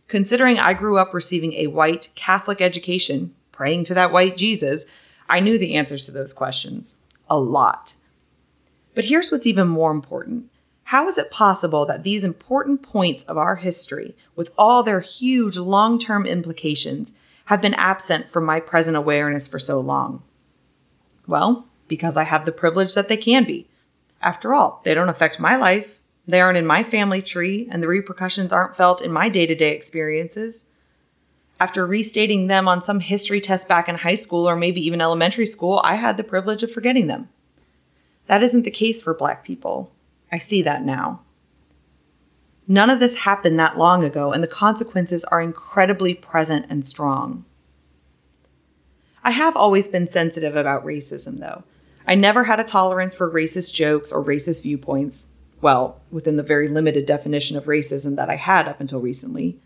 Considering 0.07 0.61
I 0.61 0.75
grew 0.75 0.99
up 0.99 1.15
receiving 1.15 1.55
a 1.55 1.67
white 1.67 2.11
Catholic 2.15 2.61
education, 2.61 3.35
praying 3.51 3.87
to 3.87 3.95
that 3.95 4.13
white 4.13 4.37
Jesus, 4.37 4.85
I 5.29 5.41
knew 5.41 5.59
the 5.59 5.75
answers 5.75 6.07
to 6.07 6.13
those 6.13 6.33
questions. 6.33 6.97
A 7.29 7.37
lot. 7.37 7.97
But 8.95 9.05
here's 9.05 9.33
what's 9.33 9.49
even 9.49 9.67
more 9.67 9.91
important. 9.91 10.49
How 10.85 11.09
is 11.09 11.19
it 11.19 11.33
possible 11.33 11.87
that 11.87 12.05
these 12.05 12.23
important 12.23 12.83
points 12.83 13.25
of 13.25 13.37
our 13.37 13.57
history, 13.57 14.15
with 14.37 14.53
all 14.57 14.85
their 14.85 15.01
huge 15.01 15.59
long 15.59 15.99
term 15.99 16.25
implications, 16.25 17.13
have 17.47 17.61
been 17.61 17.75
absent 17.75 18.31
from 18.31 18.45
my 18.45 18.61
present 18.61 18.97
awareness 18.97 19.49
for 19.49 19.59
so 19.59 19.81
long? 19.81 20.23
Well, 21.27 21.67
because 21.89 22.17
I 22.17 22.25
have 22.25 22.45
the 22.45 22.53
privilege 22.53 22.95
that 22.95 23.09
they 23.09 23.17
can 23.17 23.45
be. 23.45 23.69
After 24.21 24.55
all, 24.55 24.81
they 24.85 24.95
don't 24.95 25.09
affect 25.09 25.41
my 25.41 25.57
life, 25.57 26.01
they 26.27 26.41
aren't 26.41 26.59
in 26.59 26.67
my 26.67 26.85
family 26.85 27.21
tree, 27.21 27.69
and 27.71 27.83
the 27.83 27.89
repercussions 27.89 28.53
aren't 28.53 28.77
felt 28.77 29.03
in 29.03 29.13
my 29.13 29.29
day 29.29 29.47
to 29.47 29.55
day 29.55 29.73
experiences. 29.75 30.67
After 31.59 31.87
restating 31.87 32.47
them 32.47 32.69
on 32.69 32.83
some 32.83 33.01
history 33.01 33.41
test 33.41 33.69
back 33.69 33.89
in 33.89 33.97
high 33.97 34.15
school 34.15 34.49
or 34.49 34.57
maybe 34.57 34.87
even 34.87 35.01
elementary 35.01 35.47
school, 35.47 35.81
I 35.85 35.97
had 35.97 36.17
the 36.17 36.25
privilege 36.25 36.63
of 36.63 36.73
forgetting 36.73 37.09
them. 37.09 37.29
That 38.27 38.43
isn't 38.43 38.63
the 38.63 38.71
case 38.71 39.03
for 39.03 39.15
black 39.15 39.45
people. 39.45 39.91
I 40.31 40.39
see 40.39 40.63
that 40.63 40.85
now. 40.85 41.21
None 42.69 42.91
of 42.91 43.01
this 43.01 43.17
happened 43.17 43.59
that 43.59 43.77
long 43.77 44.05
ago, 44.05 44.33
and 44.33 44.43
the 44.43 44.49
consequences 44.49 45.25
are 45.25 45.43
incredibly 45.43 46.15
present 46.15 46.67
and 46.69 46.87
strong. 46.87 47.45
I 49.25 49.31
have 49.31 49.57
always 49.57 49.89
been 49.89 50.09
sensitive 50.09 50.57
about 50.57 50.85
racism, 50.85 51.39
though. 51.39 51.63
I 52.07 52.17
never 52.17 52.43
had 52.43 52.59
a 52.59 52.65
tolerance 52.65 53.15
for 53.15 53.31
racist 53.31 53.73
jokes 53.75 54.11
or 54.11 54.25
racist 54.25 54.65
viewpoints. 54.65 55.33
Well, 55.61 56.01
within 56.11 56.37
the 56.37 56.43
very 56.43 56.69
limited 56.69 57.07
definition 57.07 57.57
of 57.57 57.67
racism 57.67 58.17
that 58.17 58.31
I 58.31 58.35
had 58.35 58.67
up 58.67 58.81
until 58.81 59.01
recently. 59.01 59.61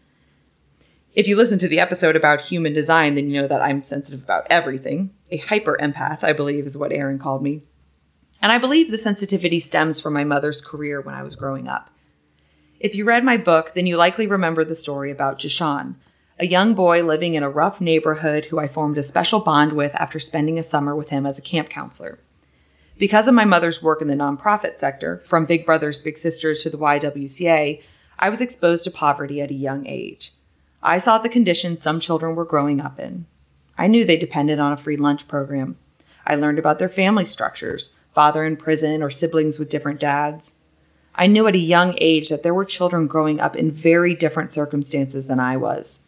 If 1.14 1.28
you 1.28 1.36
listen 1.36 1.58
to 1.60 1.68
the 1.68 1.80
episode 1.80 2.14
about 2.14 2.42
human 2.42 2.74
design, 2.74 3.14
then 3.14 3.30
you 3.30 3.40
know 3.40 3.48
that 3.48 3.62
I'm 3.62 3.82
sensitive 3.82 4.22
about 4.22 4.48
everything. 4.50 5.14
A 5.30 5.38
hyper 5.38 5.78
empath, 5.80 6.22
I 6.22 6.34
believe, 6.34 6.66
is 6.66 6.76
what 6.76 6.92
Aaron 6.92 7.18
called 7.18 7.42
me. 7.42 7.62
And 8.42 8.52
I 8.52 8.58
believe 8.58 8.90
the 8.90 8.98
sensitivity 8.98 9.60
stems 9.60 9.98
from 9.98 10.12
my 10.12 10.24
mother's 10.24 10.60
career 10.60 11.00
when 11.00 11.14
I 11.14 11.22
was 11.22 11.36
growing 11.36 11.68
up. 11.68 11.88
If 12.78 12.94
you 12.94 13.06
read 13.06 13.24
my 13.24 13.38
book, 13.38 13.72
then 13.72 13.86
you 13.86 13.96
likely 13.96 14.26
remember 14.26 14.62
the 14.64 14.74
story 14.74 15.10
about 15.10 15.38
Jashan, 15.38 15.94
a 16.38 16.46
young 16.46 16.74
boy 16.74 17.02
living 17.02 17.32
in 17.32 17.42
a 17.42 17.48
rough 17.48 17.80
neighborhood 17.80 18.44
who 18.44 18.58
I 18.58 18.68
formed 18.68 18.98
a 18.98 19.02
special 19.02 19.40
bond 19.40 19.72
with 19.72 19.94
after 19.94 20.18
spending 20.18 20.58
a 20.58 20.62
summer 20.62 20.94
with 20.94 21.08
him 21.08 21.24
as 21.24 21.38
a 21.38 21.42
camp 21.42 21.70
counselor. 21.70 22.18
Because 22.98 23.26
of 23.26 23.32
my 23.32 23.46
mother's 23.46 23.82
work 23.82 24.02
in 24.02 24.08
the 24.08 24.14
nonprofit 24.14 24.76
sector, 24.76 25.22
from 25.24 25.46
Big 25.46 25.64
Brothers 25.64 26.00
Big 26.00 26.18
Sisters 26.18 26.62
to 26.62 26.68
the 26.68 26.76
YWCA, 26.76 27.80
I 28.18 28.28
was 28.28 28.42
exposed 28.42 28.84
to 28.84 28.90
poverty 28.90 29.40
at 29.40 29.50
a 29.50 29.54
young 29.54 29.86
age. 29.86 30.34
I 30.82 30.98
saw 30.98 31.16
the 31.16 31.30
conditions 31.30 31.80
some 31.80 32.00
children 32.00 32.36
were 32.36 32.44
growing 32.44 32.82
up 32.82 33.00
in. 33.00 33.24
I 33.78 33.86
knew 33.86 34.04
they 34.04 34.18
depended 34.18 34.58
on 34.58 34.72
a 34.72 34.76
free 34.76 34.98
lunch 34.98 35.26
program. 35.28 35.76
I 36.26 36.34
learned 36.34 36.58
about 36.58 36.78
their 36.78 36.90
family 36.90 37.24
structures, 37.24 37.98
father 38.14 38.44
in 38.44 38.58
prison 38.58 39.02
or 39.02 39.08
siblings 39.08 39.58
with 39.58 39.70
different 39.70 40.00
dads. 40.00 40.56
I 41.14 41.28
knew 41.28 41.46
at 41.46 41.54
a 41.54 41.58
young 41.58 41.94
age 41.96 42.28
that 42.28 42.42
there 42.42 42.52
were 42.52 42.66
children 42.66 43.06
growing 43.06 43.40
up 43.40 43.56
in 43.56 43.70
very 43.70 44.14
different 44.14 44.52
circumstances 44.52 45.28
than 45.28 45.40
I 45.40 45.56
was 45.56 46.05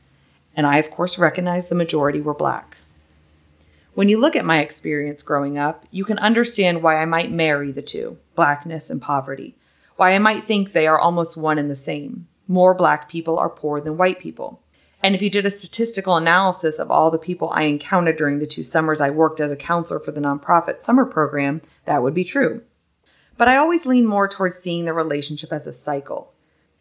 and 0.58 0.66
I, 0.66 0.78
of 0.78 0.90
course, 0.90 1.20
recognize 1.20 1.68
the 1.68 1.76
majority 1.76 2.20
were 2.20 2.34
black. 2.34 2.76
When 3.94 4.08
you 4.08 4.18
look 4.18 4.34
at 4.34 4.44
my 4.44 4.58
experience 4.58 5.22
growing 5.22 5.56
up, 5.56 5.84
you 5.92 6.04
can 6.04 6.18
understand 6.18 6.82
why 6.82 6.96
I 6.96 7.04
might 7.04 7.30
marry 7.30 7.70
the 7.70 7.80
two 7.80 8.18
blackness 8.34 8.90
and 8.90 9.00
poverty, 9.00 9.54
why 9.94 10.14
I 10.14 10.18
might 10.18 10.44
think 10.44 10.72
they 10.72 10.88
are 10.88 10.98
almost 10.98 11.36
one 11.36 11.58
and 11.58 11.70
the 11.70 11.76
same. 11.76 12.26
More 12.48 12.74
black 12.74 13.08
people 13.08 13.38
are 13.38 13.48
poor 13.48 13.80
than 13.80 13.98
white 13.98 14.18
people. 14.18 14.60
And 15.00 15.14
if 15.14 15.22
you 15.22 15.30
did 15.30 15.46
a 15.46 15.50
statistical 15.50 16.16
analysis 16.16 16.80
of 16.80 16.90
all 16.90 17.12
the 17.12 17.18
people 17.18 17.50
I 17.50 17.62
encountered 17.62 18.16
during 18.16 18.40
the 18.40 18.46
two 18.46 18.64
summers 18.64 19.00
I 19.00 19.10
worked 19.10 19.38
as 19.38 19.52
a 19.52 19.56
counselor 19.56 20.00
for 20.00 20.10
the 20.10 20.20
nonprofit 20.20 20.80
summer 20.80 21.04
program, 21.04 21.62
that 21.84 22.02
would 22.02 22.14
be 22.14 22.24
true. 22.24 22.62
But 23.36 23.46
I 23.46 23.58
always 23.58 23.86
lean 23.86 24.06
more 24.06 24.26
towards 24.26 24.56
seeing 24.56 24.86
the 24.86 24.92
relationship 24.92 25.52
as 25.52 25.68
a 25.68 25.72
cycle. 25.72 26.32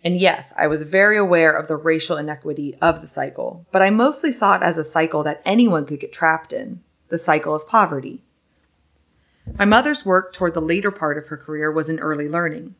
And 0.03 0.19
yes, 0.19 0.53
I 0.55 0.67
was 0.67 0.83
very 0.83 1.17
aware 1.17 1.51
of 1.51 1.67
the 1.67 1.75
racial 1.75 2.17
inequity 2.17 2.77
of 2.81 3.01
the 3.01 3.07
cycle, 3.07 3.65
but 3.71 3.81
I 3.81 3.89
mostly 3.89 4.31
saw 4.31 4.55
it 4.55 4.61
as 4.61 4.77
a 4.77 4.83
cycle 4.83 5.23
that 5.23 5.41
anyone 5.43 5.85
could 5.85 5.99
get 5.99 6.13
trapped 6.13 6.53
in 6.53 6.81
the 7.09 7.17
cycle 7.17 7.55
of 7.55 7.67
poverty. 7.67 8.23
My 9.57 9.65
mother's 9.65 10.05
work 10.05 10.33
toward 10.33 10.53
the 10.53 10.61
later 10.61 10.91
part 10.91 11.17
of 11.17 11.27
her 11.27 11.37
career 11.37 11.71
was 11.71 11.89
in 11.89 11.99
early 11.99 12.27
learning. 12.27 12.75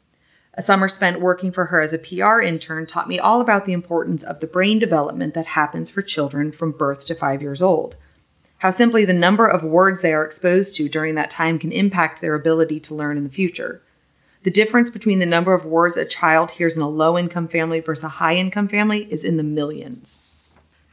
A 0.54 0.62
summer 0.62 0.88
spent 0.88 1.22
working 1.22 1.52
for 1.52 1.66
her 1.66 1.80
as 1.80 1.94
a 1.94 2.00
PR 2.00 2.42
intern 2.42 2.86
taught 2.86 3.08
me 3.08 3.20
all 3.20 3.42
about 3.42 3.66
the 3.66 3.74
importance 3.74 4.24
of 4.24 4.40
the 4.40 4.48
brain 4.48 4.80
development 4.80 5.36
that 5.36 5.46
happens 5.46 5.90
for 5.90 6.02
children 6.02 6.52
from 6.52 6.72
birth 6.72 7.06
to 7.06 7.16
five 7.16 7.42
years 7.42 7.62
old. 7.62 7.96
How 8.58 8.72
simply 8.72 9.06
the 9.06 9.14
number 9.14 9.46
of 9.48 9.64
words 9.64 10.02
they 10.02 10.14
are 10.14 10.26
exposed 10.26 10.76
to 10.78 10.90
during 10.90 11.16
that 11.16 11.30
time 11.30 11.60
can 11.60 11.72
impact 11.72 12.22
their 12.22 12.34
ability 12.34 12.80
to 12.82 12.96
learn 12.96 13.18
in 13.18 13.24
the 13.24 13.30
future. 13.30 13.82
The 14.48 14.52
difference 14.52 14.90
between 14.90 15.20
the 15.20 15.26
number 15.26 15.54
of 15.54 15.66
words 15.66 15.98
a 15.98 16.06
child 16.06 16.52
hears 16.52 16.78
in 16.78 16.82
a 16.82 16.88
low 16.88 17.18
income 17.18 17.50
family 17.50 17.82
versus 17.82 18.06
a 18.06 18.08
high 18.08 18.36
income 18.36 18.70
family 18.70 19.06
is 19.12 19.26
in 19.26 19.36
the 19.36 19.44
millions. 19.44 20.22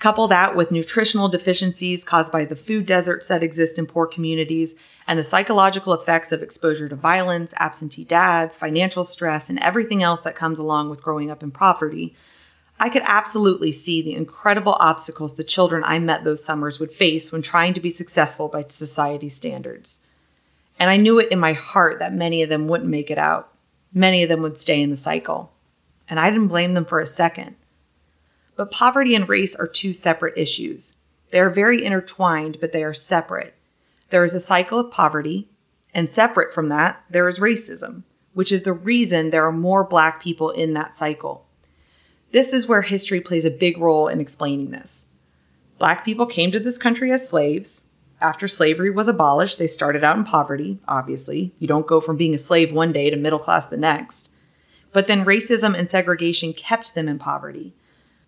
Couple 0.01 0.27
that 0.27 0.57
with 0.57 0.73
nutritional 0.73 1.29
deficiencies 1.29 2.03
caused 2.03 2.33
by 2.33 2.47
the 2.47 2.57
food 2.57 2.85
deserts 2.85 3.29
that 3.29 3.45
exist 3.45 3.79
in 3.79 3.87
poor 3.87 4.09
communities 4.09 4.75
and 5.07 5.17
the 5.17 5.23
psychological 5.23 5.93
effects 5.93 6.33
of 6.33 6.43
exposure 6.43 6.89
to 6.89 6.97
violence, 6.97 7.55
absentee 7.57 8.03
dads, 8.03 8.57
financial 8.57 9.05
stress, 9.05 9.49
and 9.51 9.61
everything 9.61 10.03
else 10.03 10.23
that 10.23 10.35
comes 10.35 10.59
along 10.59 10.91
with 10.91 11.05
growing 11.05 11.31
up 11.31 11.45
in 11.45 11.53
poverty, 11.53 12.17
I 12.81 12.89
could 12.89 13.05
absolutely 13.05 13.71
see 13.71 14.03
the 14.03 14.15
incredible 14.15 14.77
obstacles 14.77 15.35
the 15.35 15.45
children 15.45 15.85
I 15.87 16.01
met 16.01 16.25
those 16.25 16.45
summers 16.45 16.81
would 16.81 16.91
face 16.91 17.31
when 17.31 17.43
trying 17.43 17.75
to 17.75 17.81
be 17.81 17.91
successful 17.91 18.49
by 18.49 18.65
society's 18.65 19.37
standards. 19.37 20.05
And 20.79 20.91
I 20.91 20.97
knew 20.97 21.19
it 21.19 21.31
in 21.31 21.39
my 21.39 21.53
heart 21.53 22.01
that 22.01 22.13
many 22.13 22.43
of 22.43 22.49
them 22.49 22.67
wouldn't 22.67 22.91
make 22.91 23.11
it 23.11 23.19
out. 23.19 23.53
Many 23.93 24.23
of 24.23 24.29
them 24.29 24.43
would 24.43 24.59
stay 24.59 24.83
in 24.83 24.91
the 24.91 24.97
cycle. 24.97 25.53
And 26.09 26.19
I 26.19 26.31
didn't 26.31 26.49
blame 26.49 26.75
them 26.75 26.85
for 26.85 27.01
a 27.01 27.07
second. 27.07 27.57
But 28.57 28.71
poverty 28.71 29.15
and 29.15 29.29
race 29.29 29.57
are 29.57 29.67
two 29.67 29.93
separate 29.93 30.37
issues. 30.37 30.97
They 31.31 31.41
are 31.41 31.51
very 31.51 31.85
intertwined, 31.85 32.59
but 32.61 32.73
they 32.73 32.85
are 32.85 32.95
separate. 32.95 33.55
There 34.11 34.25
is 34.25 34.35
a 34.35 34.41
cycle 34.41 34.79
of 34.79 34.91
poverty, 34.93 35.49
and 35.93 36.11
separate 36.11 36.55
from 36.55 36.69
that, 36.69 37.03
there 37.11 37.29
is 37.29 37.39
racism, 37.39 38.03
which 38.33 38.53
is 38.53 38.63
the 38.63 38.73
reason 38.73 39.31
there 39.31 39.47
are 39.47 39.53
more 39.53 39.85
black 39.85 40.23
people 40.23 40.51
in 40.51 40.75
that 40.75 40.97
cycle. 40.97 41.47
This 42.31 42.53
is 42.53 42.67
where 42.67 42.83
history 42.83 43.21
plays 43.21 43.45
a 43.45 43.51
big 43.51 43.79
role 43.79 44.09
in 44.09 44.21
explaining 44.21 44.71
this. 44.71 45.07
Black 45.79 46.05
people 46.05 46.27
came 46.27 46.53
to 46.53 46.61
this 46.61 46.79
country 46.79 47.11
as 47.13 47.29
slaves, 47.29 47.89
after 48.21 48.49
slavery 48.49 48.91
was 48.91 49.09
abolished, 49.09 49.59
they 49.59 49.67
started 49.67 50.05
out 50.05 50.17
in 50.17 50.25
poverty, 50.25 50.79
obviously. 50.87 51.53
You 51.59 51.67
don't 51.67 51.87
go 51.87 52.01
from 52.01 52.17
being 52.17 52.35
a 52.35 52.39
slave 52.39 52.73
one 52.73 52.93
day 52.93 53.11
to 53.11 53.17
middle 53.17 53.39
class 53.39 53.67
the 53.67 53.77
next. 53.77 54.31
But 54.93 55.07
then 55.07 55.25
racism 55.25 55.77
and 55.77 55.91
segregation 55.91 56.53
kept 56.53 56.95
them 56.95 57.09
in 57.09 57.19
poverty. 57.19 57.75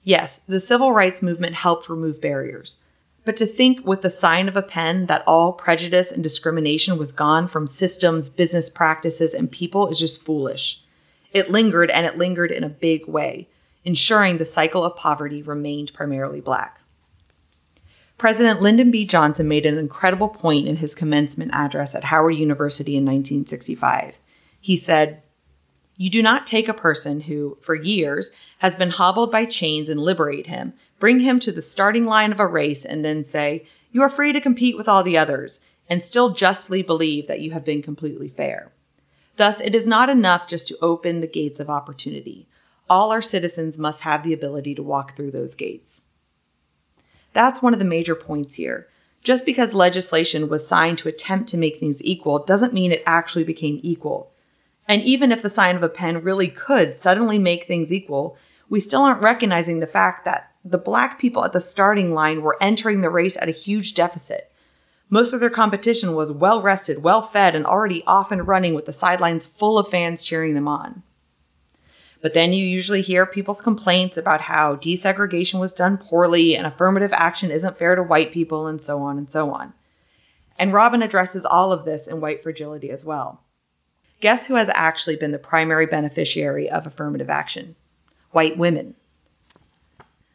Yes, 0.02 0.40
the 0.48 0.60
civil 0.60 0.92
rights 0.92 1.22
movement 1.22 1.54
helped 1.54 1.88
remove 1.88 2.20
barriers. 2.20 2.80
But 3.24 3.38
to 3.38 3.46
think 3.46 3.84
with 3.84 4.02
the 4.02 4.10
sign 4.10 4.48
of 4.48 4.56
a 4.56 4.62
pen 4.62 5.06
that 5.06 5.24
all 5.26 5.52
prejudice 5.52 6.12
and 6.12 6.22
discrimination 6.22 6.96
was 6.96 7.12
gone 7.12 7.48
from 7.48 7.66
systems, 7.66 8.28
business 8.28 8.70
practices, 8.70 9.34
and 9.34 9.50
people 9.50 9.88
is 9.88 9.98
just 9.98 10.24
foolish. 10.24 10.80
It 11.32 11.50
lingered, 11.50 11.90
and 11.90 12.06
it 12.06 12.18
lingered 12.18 12.52
in 12.52 12.62
a 12.62 12.68
big 12.68 13.08
way, 13.08 13.48
ensuring 13.84 14.38
the 14.38 14.44
cycle 14.44 14.84
of 14.84 14.96
poverty 14.96 15.42
remained 15.42 15.92
primarily 15.92 16.40
black. 16.40 16.80
President 18.18 18.62
Lyndon 18.62 18.90
B. 18.90 19.04
Johnson 19.04 19.46
made 19.46 19.66
an 19.66 19.76
incredible 19.76 20.30
point 20.30 20.66
in 20.66 20.76
his 20.76 20.94
commencement 20.94 21.50
address 21.52 21.94
at 21.94 22.02
Howard 22.02 22.34
University 22.34 22.96
in 22.96 23.04
1965. 23.04 24.18
He 24.58 24.76
said, 24.78 25.22
You 25.98 26.08
do 26.08 26.22
not 26.22 26.46
take 26.46 26.68
a 26.68 26.74
person 26.74 27.20
who, 27.20 27.58
for 27.60 27.74
years, 27.74 28.30
has 28.56 28.74
been 28.74 28.88
hobbled 28.88 29.30
by 29.30 29.44
chains 29.44 29.90
and 29.90 30.00
liberate 30.00 30.46
him, 30.46 30.72
bring 30.98 31.20
him 31.20 31.40
to 31.40 31.52
the 31.52 31.60
starting 31.60 32.06
line 32.06 32.32
of 32.32 32.40
a 32.40 32.46
race, 32.46 32.86
and 32.86 33.04
then 33.04 33.22
say, 33.22 33.66
You 33.92 34.00
are 34.00 34.08
free 34.08 34.32
to 34.32 34.40
compete 34.40 34.78
with 34.78 34.88
all 34.88 35.02
the 35.02 35.18
others, 35.18 35.60
and 35.86 36.02
still 36.02 36.30
justly 36.30 36.82
believe 36.82 37.26
that 37.26 37.40
you 37.40 37.50
have 37.50 37.66
been 37.66 37.82
completely 37.82 38.28
fair. 38.28 38.72
Thus, 39.36 39.60
it 39.60 39.74
is 39.74 39.86
not 39.86 40.08
enough 40.08 40.48
just 40.48 40.68
to 40.68 40.78
open 40.80 41.20
the 41.20 41.26
gates 41.26 41.60
of 41.60 41.68
opportunity. 41.68 42.48
All 42.88 43.12
our 43.12 43.20
citizens 43.20 43.78
must 43.78 44.00
have 44.00 44.22
the 44.22 44.32
ability 44.32 44.76
to 44.76 44.82
walk 44.82 45.14
through 45.14 45.32
those 45.32 45.54
gates. 45.54 46.00
That's 47.36 47.60
one 47.60 47.74
of 47.74 47.78
the 47.78 47.84
major 47.84 48.14
points 48.14 48.54
here. 48.54 48.86
Just 49.22 49.44
because 49.44 49.74
legislation 49.74 50.48
was 50.48 50.66
signed 50.66 50.96
to 50.98 51.10
attempt 51.10 51.50
to 51.50 51.58
make 51.58 51.76
things 51.76 52.02
equal 52.02 52.38
doesn't 52.38 52.72
mean 52.72 52.92
it 52.92 53.02
actually 53.04 53.44
became 53.44 53.78
equal. 53.82 54.30
And 54.88 55.02
even 55.02 55.30
if 55.32 55.42
the 55.42 55.50
sign 55.50 55.76
of 55.76 55.82
a 55.82 55.90
pen 55.90 56.22
really 56.22 56.48
could 56.48 56.96
suddenly 56.96 57.38
make 57.38 57.64
things 57.64 57.92
equal, 57.92 58.38
we 58.70 58.80
still 58.80 59.02
aren't 59.02 59.20
recognizing 59.20 59.80
the 59.80 59.86
fact 59.86 60.24
that 60.24 60.50
the 60.64 60.78
black 60.78 61.18
people 61.18 61.44
at 61.44 61.52
the 61.52 61.60
starting 61.60 62.14
line 62.14 62.40
were 62.40 62.56
entering 62.58 63.02
the 63.02 63.10
race 63.10 63.36
at 63.36 63.50
a 63.50 63.60
huge 63.66 63.92
deficit. 63.92 64.50
Most 65.10 65.34
of 65.34 65.40
their 65.40 65.50
competition 65.50 66.14
was 66.14 66.32
well 66.32 66.62
rested, 66.62 67.02
well 67.02 67.20
fed, 67.20 67.54
and 67.54 67.66
already 67.66 68.02
off 68.06 68.32
and 68.32 68.48
running 68.48 68.72
with 68.72 68.86
the 68.86 68.94
sidelines 68.94 69.44
full 69.44 69.78
of 69.78 69.90
fans 69.90 70.24
cheering 70.24 70.54
them 70.54 70.68
on. 70.68 71.02
But 72.26 72.34
then 72.34 72.52
you 72.52 72.64
usually 72.64 73.02
hear 73.02 73.24
people's 73.24 73.60
complaints 73.60 74.16
about 74.16 74.40
how 74.40 74.74
desegregation 74.74 75.60
was 75.60 75.74
done 75.74 75.96
poorly 75.96 76.56
and 76.56 76.66
affirmative 76.66 77.12
action 77.12 77.52
isn't 77.52 77.78
fair 77.78 77.94
to 77.94 78.02
white 78.02 78.32
people 78.32 78.66
and 78.66 78.82
so 78.82 79.02
on 79.02 79.18
and 79.18 79.30
so 79.30 79.52
on. 79.52 79.72
And 80.58 80.72
Robin 80.72 81.02
addresses 81.02 81.46
all 81.46 81.70
of 81.70 81.84
this 81.84 82.08
in 82.08 82.20
White 82.20 82.42
Fragility 82.42 82.90
as 82.90 83.04
well. 83.04 83.40
Guess 84.20 84.44
who 84.44 84.56
has 84.56 84.68
actually 84.68 85.14
been 85.14 85.30
the 85.30 85.38
primary 85.38 85.86
beneficiary 85.86 86.68
of 86.68 86.88
affirmative 86.88 87.30
action? 87.30 87.76
White 88.32 88.58
women. 88.58 88.96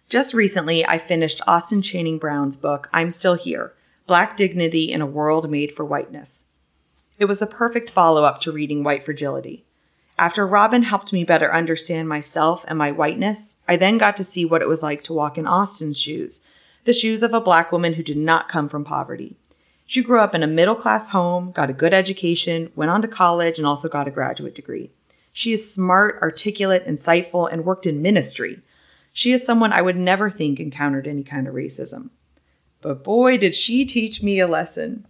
Just 0.07 0.33
recently, 0.33 0.87
I 0.87 0.97
finished 0.97 1.41
Austin 1.45 1.81
Channing 1.81 2.19
Brown's 2.19 2.55
book, 2.55 2.87
I'm 2.93 3.11
Still 3.11 3.35
Here 3.35 3.73
Black 4.07 4.37
Dignity 4.37 4.93
in 4.93 5.01
a 5.01 5.05
World 5.05 5.51
Made 5.51 5.73
for 5.73 5.83
Whiteness. 5.83 6.45
It 7.19 7.25
was 7.25 7.41
a 7.41 7.47
perfect 7.47 7.89
follow 7.89 8.23
up 8.23 8.39
to 8.43 8.53
reading 8.53 8.85
White 8.85 9.03
Fragility. 9.03 9.65
After 10.21 10.45
Robin 10.45 10.83
helped 10.83 11.11
me 11.11 11.23
better 11.23 11.51
understand 11.51 12.07
myself 12.07 12.63
and 12.67 12.77
my 12.77 12.91
whiteness, 12.91 13.55
I 13.67 13.77
then 13.77 13.97
got 13.97 14.17
to 14.17 14.23
see 14.23 14.45
what 14.45 14.61
it 14.61 14.67
was 14.67 14.83
like 14.83 15.05
to 15.05 15.13
walk 15.13 15.39
in 15.39 15.47
Austin's 15.47 15.99
shoes, 15.99 16.47
the 16.83 16.93
shoes 16.93 17.23
of 17.23 17.33
a 17.33 17.41
black 17.41 17.71
woman 17.71 17.93
who 17.93 18.03
did 18.03 18.17
not 18.17 18.47
come 18.47 18.69
from 18.69 18.83
poverty. 18.83 19.35
She 19.87 20.03
grew 20.03 20.19
up 20.19 20.35
in 20.35 20.43
a 20.43 20.47
middle 20.47 20.75
class 20.75 21.09
home, 21.09 21.51
got 21.51 21.71
a 21.71 21.73
good 21.73 21.91
education, 21.91 22.71
went 22.75 22.91
on 22.91 23.01
to 23.01 23.07
college, 23.07 23.57
and 23.57 23.65
also 23.65 23.89
got 23.89 24.07
a 24.07 24.11
graduate 24.11 24.53
degree. 24.53 24.91
She 25.33 25.53
is 25.53 25.73
smart, 25.73 26.21
articulate, 26.21 26.85
insightful, 26.85 27.51
and 27.51 27.65
worked 27.65 27.87
in 27.87 28.03
ministry. 28.03 28.61
She 29.13 29.31
is 29.31 29.43
someone 29.43 29.73
I 29.73 29.81
would 29.81 29.97
never 29.97 30.29
think 30.29 30.59
encountered 30.59 31.07
any 31.07 31.23
kind 31.23 31.47
of 31.47 31.55
racism. 31.55 32.11
But 32.81 33.03
boy, 33.03 33.39
did 33.39 33.55
she 33.55 33.85
teach 33.85 34.21
me 34.21 34.39
a 34.39 34.47
lesson. 34.47 35.07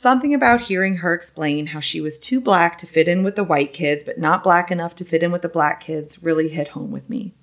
Something 0.00 0.32
about 0.32 0.60
hearing 0.60 0.98
her 0.98 1.12
explain 1.12 1.66
how 1.66 1.80
she 1.80 2.00
was 2.00 2.20
too 2.20 2.40
black 2.40 2.78
to 2.78 2.86
fit 2.86 3.08
in 3.08 3.24
with 3.24 3.34
the 3.34 3.42
white 3.42 3.72
kids, 3.72 4.04
but 4.04 4.16
not 4.16 4.44
black 4.44 4.70
enough 4.70 4.94
to 4.94 5.04
fit 5.04 5.24
in 5.24 5.32
with 5.32 5.42
the 5.42 5.48
black 5.48 5.80
kids 5.80 6.22
really 6.22 6.48
hit 6.48 6.68
home 6.68 6.92
with 6.92 7.10
me. 7.10 7.34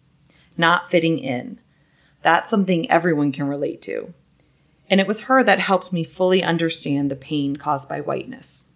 Not 0.56 0.90
fitting 0.90 1.20
in. 1.20 1.60
That's 2.22 2.50
something 2.50 2.90
everyone 2.90 3.34
can 3.34 3.50
relate 3.50 3.82
to. 3.82 4.14
And 4.90 5.02
it 5.02 5.06
was 5.06 5.24
her 5.24 5.44
that 5.44 5.60
helped 5.60 5.92
me 5.92 6.06
fully 6.06 6.44
understand 6.44 7.12
the 7.12 7.18
pain 7.18 7.58
caused 7.58 7.90
by 7.90 8.00
whiteness. 8.00 8.72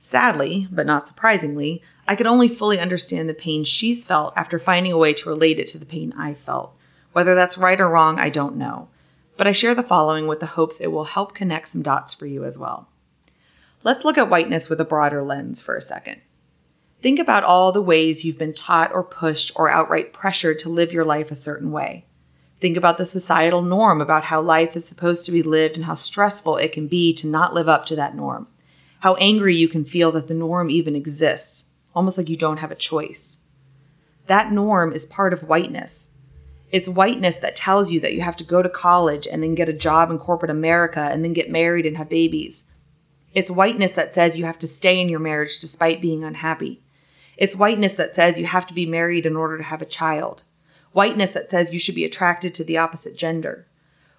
Sadly, 0.00 0.66
but 0.68 0.84
not 0.84 1.06
surprisingly, 1.06 1.82
I 2.08 2.16
could 2.16 2.26
only 2.26 2.48
fully 2.48 2.80
understand 2.80 3.28
the 3.28 3.34
pain 3.34 3.62
she's 3.62 4.04
felt 4.04 4.32
after 4.36 4.58
finding 4.58 4.90
a 4.90 4.98
way 4.98 5.12
to 5.12 5.28
relate 5.28 5.60
it 5.60 5.68
to 5.68 5.78
the 5.78 5.86
pain 5.86 6.12
I 6.18 6.34
felt. 6.34 6.74
Whether 7.12 7.36
that's 7.36 7.56
right 7.56 7.80
or 7.80 7.88
wrong, 7.88 8.18
I 8.18 8.30
don't 8.30 8.56
know 8.56 8.88
but 9.38 9.46
I 9.46 9.52
share 9.52 9.76
the 9.76 9.84
following 9.84 10.26
with 10.26 10.40
the 10.40 10.46
hopes 10.46 10.80
it 10.80 10.92
will 10.92 11.04
help 11.04 11.32
connect 11.32 11.68
some 11.68 11.82
dots 11.82 12.12
for 12.12 12.26
you 12.26 12.44
as 12.44 12.58
well. 12.58 12.88
Let's 13.84 14.04
look 14.04 14.18
at 14.18 14.28
whiteness 14.28 14.68
with 14.68 14.80
a 14.80 14.84
broader 14.84 15.22
lens 15.22 15.62
for 15.62 15.76
a 15.76 15.80
second. 15.80 16.20
Think 17.00 17.20
about 17.20 17.44
all 17.44 17.70
the 17.70 17.80
ways 17.80 18.24
you've 18.24 18.36
been 18.38 18.52
taught 18.52 18.92
or 18.92 19.04
pushed 19.04 19.52
or 19.54 19.70
outright 19.70 20.12
pressured 20.12 20.58
to 20.60 20.68
live 20.68 20.92
your 20.92 21.04
life 21.04 21.30
a 21.30 21.36
certain 21.36 21.70
way. 21.70 22.04
Think 22.60 22.76
about 22.76 22.98
the 22.98 23.06
societal 23.06 23.62
norm 23.62 24.00
about 24.00 24.24
how 24.24 24.42
life 24.42 24.74
is 24.74 24.88
supposed 24.88 25.26
to 25.26 25.32
be 25.32 25.44
lived 25.44 25.76
and 25.76 25.86
how 25.86 25.94
stressful 25.94 26.56
it 26.56 26.72
can 26.72 26.88
be 26.88 27.12
to 27.14 27.28
not 27.28 27.54
live 27.54 27.68
up 27.68 27.86
to 27.86 27.96
that 27.96 28.16
norm. 28.16 28.48
How 28.98 29.14
angry 29.14 29.54
you 29.56 29.68
can 29.68 29.84
feel 29.84 30.10
that 30.12 30.26
the 30.26 30.34
norm 30.34 30.68
even 30.68 30.96
exists, 30.96 31.70
almost 31.94 32.18
like 32.18 32.28
you 32.28 32.36
don't 32.36 32.56
have 32.56 32.72
a 32.72 32.74
choice. 32.74 33.38
That 34.26 34.50
norm 34.50 34.92
is 34.92 35.06
part 35.06 35.32
of 35.32 35.44
whiteness. 35.44 36.10
It's 36.70 36.88
whiteness 36.88 37.38
that 37.38 37.56
tells 37.56 37.90
you 37.90 38.00
that 38.00 38.12
you 38.12 38.20
have 38.20 38.36
to 38.36 38.44
go 38.44 38.62
to 38.62 38.68
college 38.68 39.26
and 39.26 39.42
then 39.42 39.54
get 39.54 39.70
a 39.70 39.72
job 39.72 40.10
in 40.10 40.18
corporate 40.18 40.50
America 40.50 41.00
and 41.00 41.24
then 41.24 41.32
get 41.32 41.50
married 41.50 41.86
and 41.86 41.96
have 41.96 42.10
babies. 42.10 42.64
It's 43.34 43.50
whiteness 43.50 43.92
that 43.92 44.14
says 44.14 44.36
you 44.36 44.44
have 44.44 44.58
to 44.58 44.66
stay 44.66 45.00
in 45.00 45.08
your 45.08 45.20
marriage 45.20 45.60
despite 45.60 46.02
being 46.02 46.24
unhappy. 46.24 46.82
It's 47.38 47.56
whiteness 47.56 47.94
that 47.94 48.16
says 48.16 48.38
you 48.38 48.46
have 48.46 48.66
to 48.66 48.74
be 48.74 48.84
married 48.84 49.24
in 49.24 49.36
order 49.36 49.56
to 49.58 49.62
have 49.62 49.80
a 49.80 49.86
child. 49.86 50.42
Whiteness 50.92 51.30
that 51.32 51.50
says 51.50 51.72
you 51.72 51.78
should 51.78 51.94
be 51.94 52.04
attracted 52.04 52.54
to 52.54 52.64
the 52.64 52.78
opposite 52.78 53.16
gender. 53.16 53.66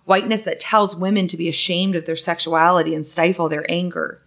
Whiteness 0.06 0.44
that 0.44 0.60
tells 0.60 0.96
women 0.96 1.28
to 1.28 1.38
be 1.38 1.50
ashamed 1.50 1.96
of 1.96 2.06
their 2.06 2.16
sexuality 2.16 2.96
and 2.96 3.06
stifle 3.06 3.50
their 3.50 3.66
anger. 3.70 4.22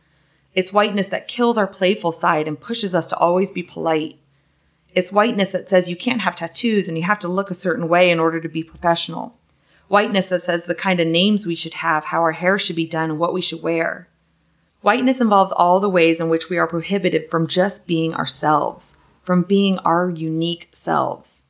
It's 0.55 0.73
whiteness 0.73 1.09
that 1.09 1.27
kills 1.27 1.59
our 1.59 1.67
playful 1.67 2.13
side 2.13 2.47
and 2.47 2.61
pushes 2.61 2.95
us 2.95 3.07
to 3.09 3.17
always 3.17 3.51
be 3.51 3.63
polite. 3.63 4.19
It's 4.95 5.11
whiteness 5.11 5.53
that 5.53 5.71
says 5.71 5.89
you 5.89 5.97
can't 5.97 6.21
have 6.21 6.37
tattoos 6.37 6.89
and 6.89 6.99
you 6.99 7.05
have 7.05 7.21
to 7.21 7.29
look 7.29 7.51
a 7.51 7.55
certain 7.55 7.89
way 7.89 8.11
in 8.11 8.21
order 8.21 8.41
to 8.41 8.49
be 8.49 8.63
professional. 8.63 9.39
Whiteness 9.89 10.27
that 10.27 10.43
says 10.43 10.65
the 10.65 10.75
kind 10.75 11.01
of 11.01 11.07
names 11.07 11.47
we 11.47 11.55
should 11.55 11.75
have, 11.75 12.05
how 12.05 12.21
our 12.21 12.33
hair 12.33 12.59
should 12.59 12.77
be 12.77 12.87
done, 12.87 13.11
and 13.11 13.19
what 13.19 13.33
we 13.33 13.41
should 13.43 13.63
wear. 13.63 14.09
Whiteness 14.83 15.21
involves 15.21 15.53
all 15.53 15.81
the 15.81 15.89
ways 15.89 16.21
in 16.21 16.29
which 16.29 16.51
we 16.51 16.59
are 16.59 16.67
prohibited 16.67 17.31
from 17.31 17.47
just 17.47 17.87
being 17.87 18.15
ourselves, 18.15 18.97
from 19.23 19.43
being 19.43 19.79
our 19.79 20.11
unique 20.11 20.69
selves. 20.73 21.45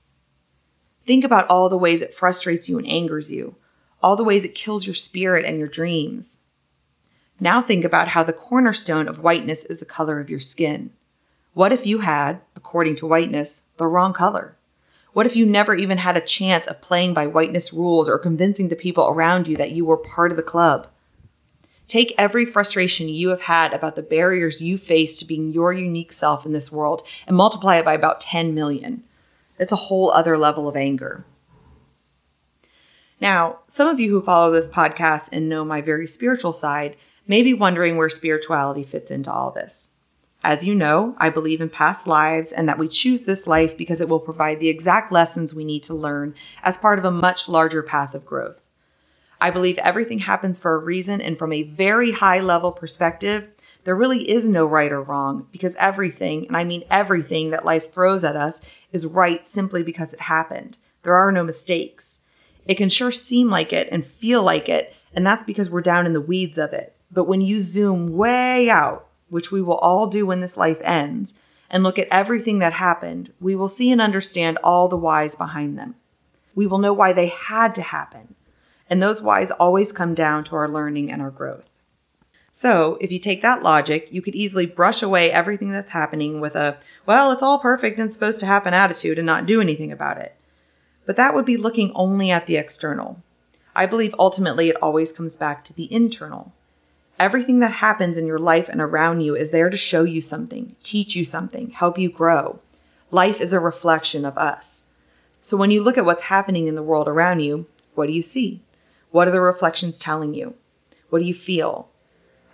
Think 1.07 1.25
about 1.25 1.49
all 1.49 1.69
the 1.69 1.79
ways 1.79 2.03
it 2.03 2.15
frustrates 2.15 2.69
you 2.69 2.79
and 2.79 2.87
angers 2.87 3.33
you, 3.33 3.57
all 4.03 4.17
the 4.17 4.25
ways 4.25 4.45
it 4.45 4.55
kills 4.55 4.87
your 4.87 4.95
spirit 4.95 5.45
and 5.45 5.59
your 5.59 5.69
dreams. 5.69 6.39
Now 7.41 7.61
think 7.61 7.85
about 7.85 8.09
how 8.09 8.23
the 8.23 8.33
cornerstone 8.33 9.09
of 9.09 9.19
whiteness 9.19 9.65
is 9.65 9.79
the 9.79 9.85
color 9.85 10.21
of 10.21 10.31
your 10.31 10.41
skin. 10.41 10.91
What 11.55 11.73
if 11.73 11.87
you 11.87 11.99
had, 11.99 12.41
according 12.65 12.95
to 12.95 13.07
whiteness, 13.09 13.61
the 13.77 13.87
wrong 13.87 14.13
color? 14.13 14.57
What 15.13 15.27
if 15.27 15.35
you 15.35 15.45
never 15.45 15.75
even 15.75 15.99
had 15.99 16.17
a 16.17 16.21
chance 16.21 16.69
of 16.69 16.81
playing 16.81 17.13
by 17.13 17.27
whiteness 17.27 17.73
rules 17.73 18.09
or 18.09 18.19
convincing 18.19 18.69
the 18.69 18.77
people 18.77 19.09
around 19.09 19.49
you 19.49 19.57
that 19.57 19.73
you 19.73 19.85
were 19.85 19.97
part 19.97 20.31
of 20.31 20.37
the 20.37 20.45
club? 20.45 20.87
Take 21.89 22.15
every 22.17 22.47
frustration 22.47 23.09
you 23.09 23.31
have 23.31 23.41
had 23.41 23.75
about 23.75 23.97
the 23.97 24.03
barriers 24.03 24.63
you 24.63 24.79
face 24.79 25.19
to 25.19 25.25
being 25.25 25.53
your 25.53 25.73
unique 25.73 26.13
self 26.13 26.47
in 26.47 26.53
this 26.53 26.71
world 26.71 27.03
and 27.27 27.37
multiply 27.37 27.77
it 27.79 27.85
by 27.85 27.95
about 27.95 28.21
10 28.21 28.55
million. 28.55 29.03
It's 29.59 29.73
a 29.73 29.77
whole 29.77 30.13
other 30.13 30.39
level 30.39 30.69
of 30.69 30.77
anger. 30.77 31.25
Now, 33.21 33.59
some 33.67 33.89
of 33.89 33.99
you 33.99 34.09
who 34.11 34.23
follow 34.23 34.53
this 34.53 34.69
podcast 34.69 35.31
and 35.33 35.49
know 35.49 35.65
my 35.65 35.81
very 35.81 36.07
spiritual 36.07 36.53
side 36.53 36.97
may 37.27 37.43
be 37.43 37.55
wondering 37.55 37.97
where 37.97 38.09
spirituality 38.09 38.85
fits 38.85 39.11
into 39.11 39.33
all 39.33 39.51
this. 39.51 39.93
As 40.45 40.65
you 40.65 40.75
know, 40.75 41.15
I 41.19 41.31
believe 41.31 41.61
in 41.61 41.69
past 41.69 42.09
lives 42.09 42.51
and 42.51 42.69
that 42.69 42.79
we 42.79 42.89
choose 42.89 43.23
this 43.23 43.47
life 43.47 43.77
because 43.77 44.01
it 44.01 44.09
will 44.09 44.19
provide 44.19 44.59
the 44.59 44.69
exact 44.69 45.13
lessons 45.13 45.55
we 45.55 45.65
need 45.65 45.85
to 45.85 45.95
learn 45.95 46.35
as 46.65 46.77
part 46.77 46.99
of 46.99 47.05
a 47.05 47.13
much 47.13 47.49
larger 47.49 47.83
path 47.83 48.17
of 48.17 48.27
growth. 48.27 48.61
I 49.41 49.51
believe 49.51 49.79
everything 49.79 50.19
happens 50.19 50.59
for 50.59 50.75
a 50.75 50.79
reason, 50.79 51.21
and 51.21 51.39
from 51.39 51.53
a 51.53 51.63
very 51.63 52.11
high 52.11 52.41
level 52.41 52.73
perspective, 52.73 53.49
there 53.85 53.95
really 53.95 54.29
is 54.29 54.49
no 54.49 54.67
right 54.67 54.91
or 54.91 55.03
wrong 55.03 55.47
because 55.53 55.77
everything, 55.77 56.47
and 56.49 56.57
I 56.57 56.65
mean 56.65 56.85
everything 56.91 57.51
that 57.51 57.65
life 57.65 57.93
throws 57.93 58.25
at 58.25 58.37
us, 58.37 58.61
is 58.93 59.07
right 59.07 59.47
simply 59.47 59.83
because 59.83 60.13
it 60.13 60.21
happened. 60.21 60.77
There 61.03 61.15
are 61.15 61.33
no 61.33 61.45
mistakes. 61.45 62.19
It 62.67 62.77
can 62.77 62.89
sure 62.89 63.13
seem 63.13 63.49
like 63.49 63.73
it 63.73 63.89
and 63.93 64.05
feel 64.05 64.43
like 64.43 64.69
it, 64.69 64.95
and 65.15 65.27
that's 65.27 65.45
because 65.45 65.71
we're 65.71 65.83
down 65.83 66.07
in 66.07 66.13
the 66.13 66.21
weeds 66.21 66.59
of 66.59 66.73
it. 66.73 66.95
But 67.11 67.25
when 67.25 67.41
you 67.41 67.61
zoom 67.61 68.17
way 68.17 68.71
out, 68.71 69.09
which 69.33 69.51
we 69.51 69.63
will 69.63 69.79
all 69.79 70.07
do 70.09 70.27
when 70.27 70.41
this 70.41 70.59
life 70.59 70.83
ends, 70.83 71.33
and 71.71 71.83
look 71.83 71.99
at 71.99 72.09
everything 72.11 72.59
that 72.59 72.75
happened, 72.75 73.33
we 73.41 73.57
will 73.57 73.67
see 73.67 73.91
and 73.91 73.99
understand 73.99 74.59
all 74.63 74.89
the 74.89 74.97
whys 74.97 75.37
behind 75.37 75.79
them. 75.79 75.95
We 76.55 76.67
will 76.67 76.77
know 76.77 76.93
why 76.93 77.15
they 77.15 77.29
had 77.29 77.77
to 77.77 77.83
happen. 77.83 78.35
And 78.91 79.03
those 79.03 79.23
whys 79.23 79.51
always 79.51 79.91
come 79.91 80.13
down 80.15 80.45
to 80.45 80.57
our 80.57 80.69
learning 80.69 81.11
and 81.11 81.23
our 81.23 81.31
growth. 81.31 81.65
So, 82.51 82.99
if 83.01 83.11
you 83.11 83.19
take 83.19 83.41
that 83.41 83.63
logic, 83.63 84.09
you 84.11 84.21
could 84.21 84.35
easily 84.35 84.67
brush 84.67 85.03
away 85.03 85.31
everything 85.31 85.73
that's 85.73 85.89
happening 85.91 86.43
with 86.43 86.55
a, 86.55 86.77
well, 87.07 87.33
it's 87.33 87.43
all 87.43 87.59
perfect 87.59 87.99
and 87.99 88.13
supposed 88.13 88.41
to 88.41 88.47
happen 88.47 88.75
attitude 88.75 89.17
and 89.17 89.25
not 89.25 89.47
do 89.47 89.63
anything 89.63 89.93
about 89.93 90.19
it. 90.19 90.37
But 91.07 91.17
that 91.17 91.33
would 91.33 91.47
be 91.47 91.57
looking 91.57 91.93
only 91.95 92.31
at 92.31 92.47
the 92.47 92.59
external. 92.59 93.23
I 93.75 93.87
believe 93.87 94.15
ultimately 94.19 94.69
it 94.69 94.83
always 94.83 95.11
comes 95.13 95.39
back 95.39 95.65
to 95.65 95.75
the 95.75 95.91
internal. 95.91 96.53
Everything 97.19 97.61
that 97.61 97.73
happens 97.73 98.19
in 98.19 98.27
your 98.27 98.39
life 98.39 98.69
and 98.69 98.81
around 98.81 99.21
you 99.21 99.37
is 99.37 99.51
there 99.51 99.71
to 99.71 99.77
show 99.77 100.05
you 100.05 100.21
something, 100.21 100.75
teach 100.83 101.15
you 101.15 101.25
something, 101.25 101.71
help 101.71 101.99
you 101.99 102.11
grow. 102.11 102.59
Life 103.11 103.41
is 103.41 103.53
a 103.53 103.61
reflection 103.61 104.25
of 104.25 104.39
us. 104.39 104.87
So 105.41 105.57
when 105.57 105.71
you 105.71 105.83
look 105.83 105.99
at 105.99 106.05
what's 106.05 106.23
happening 106.23 106.67
in 106.69 106.75
the 106.75 106.83
world 106.83 107.09
around 107.09 107.41
you, 107.41 107.67
what 107.95 108.07
do 108.07 108.13
you 108.13 108.23
see? 108.23 108.61
What 109.11 109.29
are 109.29 109.33
the 109.33 109.41
reflections 109.41 109.99
telling 109.99 110.35
you? 110.35 110.55
What 111.11 111.19
do 111.19 111.27
you 111.27 111.35
feel? 111.35 111.89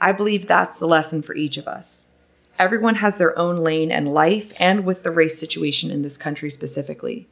I 0.01 0.13
believe 0.13 0.47
that's 0.47 0.79
the 0.79 0.89
lesson 0.89 1.23
for 1.23 1.35
each 1.35 1.57
of 1.57 1.69
us. 1.69 2.11
Everyone 2.59 2.97
has 2.97 3.17
their 3.17 3.39
own 3.39 3.59
lane 3.59 3.93
in 3.93 4.07
life 4.07 4.53
and 4.59 4.85
with 4.85 5.03
the 5.03 5.13
race 5.13 5.39
situation 5.39 5.93
in 5.93 6.03
this 6.03 6.17
country 6.17 6.51
specifically. 6.51 7.29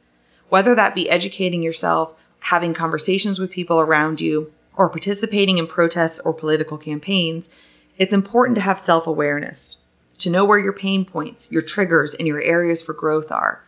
Whether 0.47 0.75
that 0.75 0.95
be 0.95 1.09
educating 1.09 1.61
yourself, 1.61 2.13
having 2.39 2.73
conversations 2.73 3.37
with 3.37 3.51
people 3.51 3.79
around 3.79 4.21
you, 4.21 4.53
or 4.77 4.89
participating 4.89 5.57
in 5.57 5.67
protests 5.67 6.19
or 6.19 6.33
political 6.33 6.77
campaigns, 6.77 7.49
it's 7.97 8.13
important 8.13 8.55
to 8.55 8.61
have 8.61 8.79
self 8.79 9.07
awareness, 9.07 9.77
to 10.19 10.29
know 10.29 10.45
where 10.45 10.59
your 10.59 10.73
pain 10.73 11.03
points, 11.03 11.51
your 11.51 11.63
triggers, 11.63 12.13
and 12.13 12.27
your 12.27 12.41
areas 12.41 12.81
for 12.81 12.93
growth 12.93 13.31
are. 13.31 13.63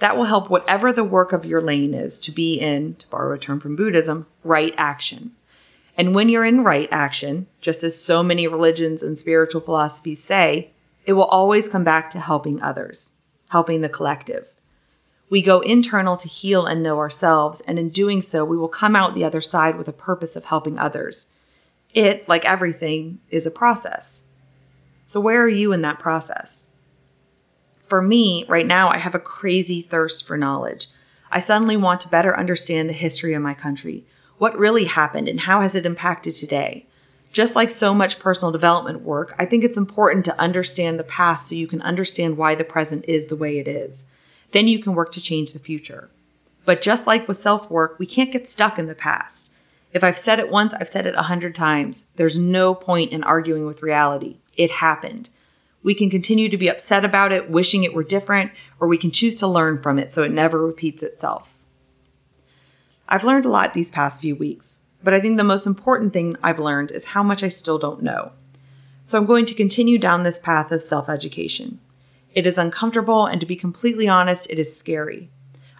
That 0.00 0.16
will 0.16 0.24
help 0.24 0.50
whatever 0.50 0.92
the 0.92 1.04
work 1.04 1.32
of 1.32 1.46
your 1.46 1.60
lane 1.60 1.94
is 1.94 2.18
to 2.20 2.32
be 2.32 2.54
in, 2.54 2.96
to 2.96 3.08
borrow 3.08 3.34
a 3.34 3.38
term 3.38 3.60
from 3.60 3.76
Buddhism, 3.76 4.26
right 4.42 4.74
action. 4.76 5.32
And 5.96 6.14
when 6.14 6.28
you're 6.28 6.44
in 6.44 6.64
right 6.64 6.88
action, 6.90 7.46
just 7.60 7.84
as 7.84 7.96
so 7.96 8.24
many 8.24 8.48
religions 8.48 9.04
and 9.04 9.16
spiritual 9.16 9.60
philosophies 9.60 10.22
say, 10.22 10.70
it 11.06 11.12
will 11.12 11.24
always 11.24 11.68
come 11.68 11.84
back 11.84 12.10
to 12.10 12.18
helping 12.18 12.60
others, 12.60 13.12
helping 13.48 13.80
the 13.80 13.88
collective. 13.88 14.52
We 15.30 15.42
go 15.42 15.60
internal 15.60 16.16
to 16.18 16.28
heal 16.28 16.66
and 16.66 16.82
know 16.82 16.98
ourselves, 16.98 17.60
and 17.60 17.78
in 17.78 17.88
doing 17.88 18.22
so, 18.22 18.44
we 18.44 18.58
will 18.58 18.68
come 18.68 18.94
out 18.94 19.14
the 19.14 19.24
other 19.24 19.40
side 19.40 19.76
with 19.76 19.88
a 19.88 19.92
purpose 19.92 20.36
of 20.36 20.44
helping 20.44 20.78
others. 20.78 21.30
It, 21.94 22.28
like 22.28 22.44
everything, 22.44 23.20
is 23.30 23.46
a 23.46 23.50
process. 23.50 24.24
So, 25.06 25.20
where 25.20 25.42
are 25.42 25.48
you 25.48 25.72
in 25.72 25.82
that 25.82 25.98
process? 25.98 26.66
For 27.86 28.00
me, 28.00 28.44
right 28.48 28.66
now, 28.66 28.88
I 28.88 28.98
have 28.98 29.14
a 29.14 29.18
crazy 29.18 29.82
thirst 29.82 30.26
for 30.26 30.36
knowledge. 30.36 30.88
I 31.30 31.40
suddenly 31.40 31.76
want 31.76 32.02
to 32.02 32.08
better 32.08 32.36
understand 32.36 32.88
the 32.88 32.94
history 32.94 33.34
of 33.34 33.42
my 33.42 33.54
country. 33.54 34.04
What 34.38 34.58
really 34.58 34.84
happened 34.84 35.28
and 35.28 35.40
how 35.40 35.60
has 35.60 35.74
it 35.74 35.86
impacted 35.86 36.34
today? 36.34 36.86
Just 37.32 37.56
like 37.56 37.70
so 37.70 37.94
much 37.94 38.18
personal 38.18 38.52
development 38.52 39.02
work, 39.02 39.34
I 39.38 39.46
think 39.46 39.64
it's 39.64 39.76
important 39.76 40.26
to 40.26 40.40
understand 40.40 40.98
the 40.98 41.04
past 41.04 41.48
so 41.48 41.54
you 41.54 41.66
can 41.66 41.82
understand 41.82 42.36
why 42.36 42.54
the 42.54 42.64
present 42.64 43.06
is 43.08 43.26
the 43.26 43.36
way 43.36 43.58
it 43.58 43.68
is. 43.68 44.04
Then 44.54 44.68
you 44.68 44.78
can 44.78 44.94
work 44.94 45.10
to 45.12 45.20
change 45.20 45.52
the 45.52 45.58
future. 45.58 46.08
But 46.64 46.80
just 46.80 47.08
like 47.08 47.26
with 47.26 47.42
self 47.42 47.68
work, 47.68 47.96
we 47.98 48.06
can't 48.06 48.30
get 48.30 48.48
stuck 48.48 48.78
in 48.78 48.86
the 48.86 48.94
past. 48.94 49.50
If 49.92 50.04
I've 50.04 50.16
said 50.16 50.38
it 50.38 50.48
once, 50.48 50.72
I've 50.72 50.88
said 50.88 51.06
it 51.06 51.16
a 51.16 51.22
hundred 51.22 51.56
times. 51.56 52.06
There's 52.14 52.38
no 52.38 52.72
point 52.72 53.10
in 53.10 53.24
arguing 53.24 53.66
with 53.66 53.82
reality. 53.82 54.36
It 54.56 54.70
happened. 54.70 55.28
We 55.82 55.96
can 55.96 56.08
continue 56.08 56.50
to 56.50 56.56
be 56.56 56.68
upset 56.68 57.04
about 57.04 57.32
it, 57.32 57.50
wishing 57.50 57.82
it 57.82 57.94
were 57.94 58.04
different, 58.04 58.52
or 58.78 58.86
we 58.86 58.96
can 58.96 59.10
choose 59.10 59.36
to 59.40 59.48
learn 59.48 59.82
from 59.82 59.98
it 59.98 60.14
so 60.14 60.22
it 60.22 60.30
never 60.30 60.64
repeats 60.64 61.02
itself. 61.02 61.52
I've 63.08 63.24
learned 63.24 63.46
a 63.46 63.50
lot 63.50 63.74
these 63.74 63.90
past 63.90 64.20
few 64.20 64.36
weeks. 64.36 64.80
But 65.02 65.14
I 65.14 65.20
think 65.20 65.36
the 65.36 65.42
most 65.42 65.66
important 65.66 66.12
thing 66.12 66.36
I've 66.44 66.60
learned 66.60 66.92
is 66.92 67.04
how 67.04 67.24
much 67.24 67.42
I 67.42 67.48
still 67.48 67.78
don't 67.78 68.04
know. 68.04 68.30
So 69.02 69.18
I'm 69.18 69.26
going 69.26 69.46
to 69.46 69.54
continue 69.54 69.98
down 69.98 70.22
this 70.22 70.38
path 70.38 70.70
of 70.70 70.80
self 70.80 71.08
education. 71.08 71.80
It 72.34 72.48
is 72.48 72.58
uncomfortable, 72.58 73.26
and 73.26 73.40
to 73.40 73.46
be 73.46 73.54
completely 73.54 74.08
honest, 74.08 74.48
it 74.50 74.58
is 74.58 74.76
scary. 74.76 75.30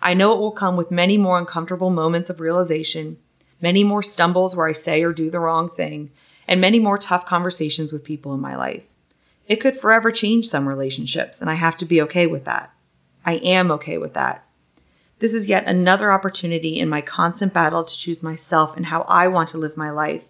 I 0.00 0.14
know 0.14 0.34
it 0.34 0.38
will 0.38 0.52
come 0.52 0.76
with 0.76 0.92
many 0.92 1.18
more 1.18 1.36
uncomfortable 1.36 1.90
moments 1.90 2.30
of 2.30 2.38
realization, 2.38 3.16
many 3.60 3.82
more 3.82 4.04
stumbles 4.04 4.54
where 4.54 4.68
I 4.68 4.72
say 4.72 5.02
or 5.02 5.12
do 5.12 5.30
the 5.30 5.40
wrong 5.40 5.68
thing, 5.68 6.12
and 6.46 6.60
many 6.60 6.78
more 6.78 6.96
tough 6.96 7.26
conversations 7.26 7.92
with 7.92 8.04
people 8.04 8.34
in 8.34 8.40
my 8.40 8.54
life. 8.54 8.84
It 9.48 9.56
could 9.56 9.80
forever 9.80 10.12
change 10.12 10.46
some 10.46 10.68
relationships, 10.68 11.40
and 11.40 11.50
I 11.50 11.54
have 11.54 11.76
to 11.78 11.86
be 11.86 12.02
okay 12.02 12.28
with 12.28 12.44
that. 12.44 12.72
I 13.26 13.34
am 13.34 13.72
okay 13.72 13.98
with 13.98 14.14
that. 14.14 14.46
This 15.18 15.34
is 15.34 15.48
yet 15.48 15.66
another 15.66 16.12
opportunity 16.12 16.78
in 16.78 16.88
my 16.88 17.00
constant 17.00 17.52
battle 17.52 17.82
to 17.82 17.98
choose 17.98 18.22
myself 18.22 18.76
and 18.76 18.86
how 18.86 19.02
I 19.02 19.26
want 19.26 19.48
to 19.50 19.58
live 19.58 19.76
my 19.76 19.90
life, 19.90 20.22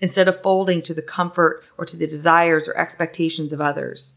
instead 0.00 0.28
of 0.28 0.42
folding 0.42 0.82
to 0.82 0.94
the 0.94 1.02
comfort 1.02 1.64
or 1.76 1.86
to 1.86 1.96
the 1.96 2.06
desires 2.06 2.68
or 2.68 2.76
expectations 2.76 3.52
of 3.52 3.60
others. 3.60 4.14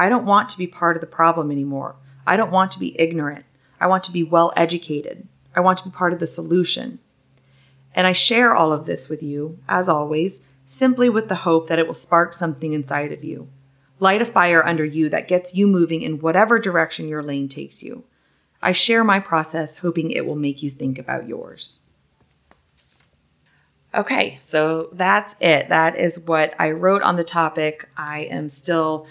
I 0.00 0.08
don't 0.08 0.24
want 0.24 0.48
to 0.48 0.56
be 0.56 0.66
part 0.66 0.96
of 0.96 1.02
the 1.02 1.06
problem 1.06 1.50
anymore. 1.50 1.94
I 2.26 2.36
don't 2.36 2.50
want 2.50 2.70
to 2.70 2.78
be 2.78 2.98
ignorant. 2.98 3.44
I 3.78 3.88
want 3.88 4.04
to 4.04 4.12
be 4.12 4.22
well 4.22 4.50
educated. 4.56 5.28
I 5.54 5.60
want 5.60 5.76
to 5.80 5.84
be 5.84 5.90
part 5.90 6.14
of 6.14 6.18
the 6.18 6.26
solution. 6.26 7.00
And 7.94 8.06
I 8.06 8.12
share 8.12 8.54
all 8.54 8.72
of 8.72 8.86
this 8.86 9.10
with 9.10 9.22
you, 9.22 9.58
as 9.68 9.90
always, 9.90 10.40
simply 10.64 11.10
with 11.10 11.28
the 11.28 11.34
hope 11.34 11.68
that 11.68 11.78
it 11.78 11.86
will 11.86 11.92
spark 11.92 12.32
something 12.32 12.72
inside 12.72 13.12
of 13.12 13.24
you. 13.24 13.50
Light 13.98 14.22
a 14.22 14.24
fire 14.24 14.64
under 14.64 14.86
you 14.86 15.10
that 15.10 15.28
gets 15.28 15.54
you 15.54 15.66
moving 15.66 16.00
in 16.00 16.20
whatever 16.20 16.58
direction 16.58 17.06
your 17.06 17.22
lane 17.22 17.48
takes 17.48 17.82
you. 17.82 18.02
I 18.62 18.72
share 18.72 19.04
my 19.04 19.20
process, 19.20 19.76
hoping 19.76 20.12
it 20.12 20.24
will 20.24 20.34
make 20.34 20.62
you 20.62 20.70
think 20.70 20.98
about 20.98 21.28
yours. 21.28 21.78
Okay, 23.94 24.38
so 24.40 24.88
that's 24.94 25.34
it. 25.40 25.68
That 25.68 26.00
is 26.00 26.18
what 26.18 26.54
I 26.58 26.70
wrote 26.70 27.02
on 27.02 27.16
the 27.16 27.24
topic. 27.24 27.86
I 27.98 28.20
am 28.20 28.48
still 28.48 29.06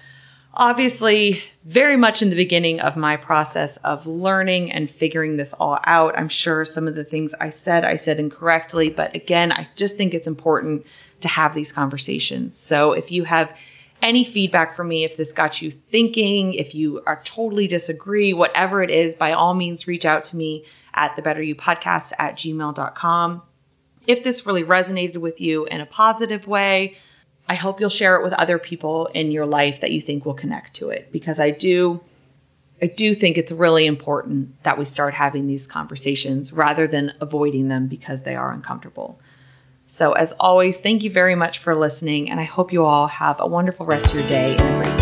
obviously 0.53 1.43
very 1.63 1.95
much 1.95 2.21
in 2.21 2.29
the 2.29 2.35
beginning 2.35 2.79
of 2.79 2.97
my 2.97 3.17
process 3.17 3.77
of 3.77 4.07
learning 4.07 4.71
and 4.71 4.89
figuring 4.89 5.37
this 5.37 5.53
all 5.53 5.79
out. 5.83 6.17
I'm 6.17 6.29
sure 6.29 6.65
some 6.65 6.87
of 6.87 6.95
the 6.95 7.03
things 7.03 7.33
I 7.39 7.49
said, 7.49 7.85
I 7.85 7.97
said 7.97 8.19
incorrectly, 8.19 8.89
but 8.89 9.15
again, 9.15 9.51
I 9.51 9.67
just 9.75 9.97
think 9.97 10.13
it's 10.13 10.27
important 10.27 10.85
to 11.21 11.27
have 11.27 11.53
these 11.53 11.71
conversations. 11.71 12.57
So 12.57 12.93
if 12.93 13.11
you 13.11 13.23
have 13.23 13.55
any 14.01 14.23
feedback 14.23 14.75
from 14.75 14.87
me 14.87 15.03
if 15.03 15.17
this 15.17 15.33
got 15.33 15.61
you 15.61 15.71
thinking, 15.71 16.53
if 16.53 16.73
you 16.73 17.01
are 17.05 17.21
totally 17.23 17.67
disagree, 17.67 18.33
whatever 18.33 18.81
it 18.81 18.89
is, 18.89 19.15
by 19.15 19.33
all 19.33 19.53
means, 19.53 19.87
reach 19.87 20.05
out 20.05 20.25
to 20.25 20.37
me 20.37 20.65
at 20.93 21.15
the 21.15 21.21
better 21.21 21.41
you 21.41 21.55
podcast 21.55 22.13
at 22.17 22.37
gmail.com. 22.37 23.41
If 24.07 24.23
this 24.23 24.45
really 24.45 24.63
resonated 24.63 25.17
with 25.17 25.41
you 25.41 25.65
in 25.65 25.81
a 25.81 25.85
positive 25.85 26.47
way, 26.47 26.97
I 27.49 27.55
hope 27.55 27.79
you'll 27.79 27.89
share 27.89 28.15
it 28.17 28.23
with 28.23 28.33
other 28.33 28.59
people 28.59 29.07
in 29.07 29.31
your 29.31 29.47
life 29.47 29.81
that 29.81 29.91
you 29.91 29.99
think 29.99 30.23
will 30.23 30.35
connect 30.35 30.75
to 30.75 30.91
it 30.91 31.11
because 31.11 31.39
I 31.39 31.49
do 31.49 31.99
I 32.81 32.85
do 32.85 33.13
think 33.13 33.37
it's 33.37 33.51
really 33.51 33.87
important 33.87 34.63
that 34.63 34.77
we 34.77 34.85
start 34.85 35.13
having 35.13 35.47
these 35.47 35.67
conversations 35.67 36.53
rather 36.53 36.87
than 36.87 37.13
avoiding 37.19 37.67
them 37.67 37.87
because 37.87 38.21
they 38.21 38.35
are 38.35 38.53
uncomfortable. 38.53 39.19
So, 39.85 40.13
as 40.13 40.31
always, 40.39 40.77
thank 40.77 41.03
you 41.03 41.09
very 41.09 41.35
much 41.35 41.59
for 41.59 41.75
listening, 41.75 42.29
and 42.29 42.39
I 42.39 42.43
hope 42.43 42.71
you 42.71 42.85
all 42.85 43.07
have 43.07 43.41
a 43.41 43.47
wonderful 43.47 43.85
rest 43.85 44.13
of 44.13 44.19
your 44.19 44.29
day 44.29 44.55
and 44.55 44.61
a 44.61 44.83
great 44.83 44.98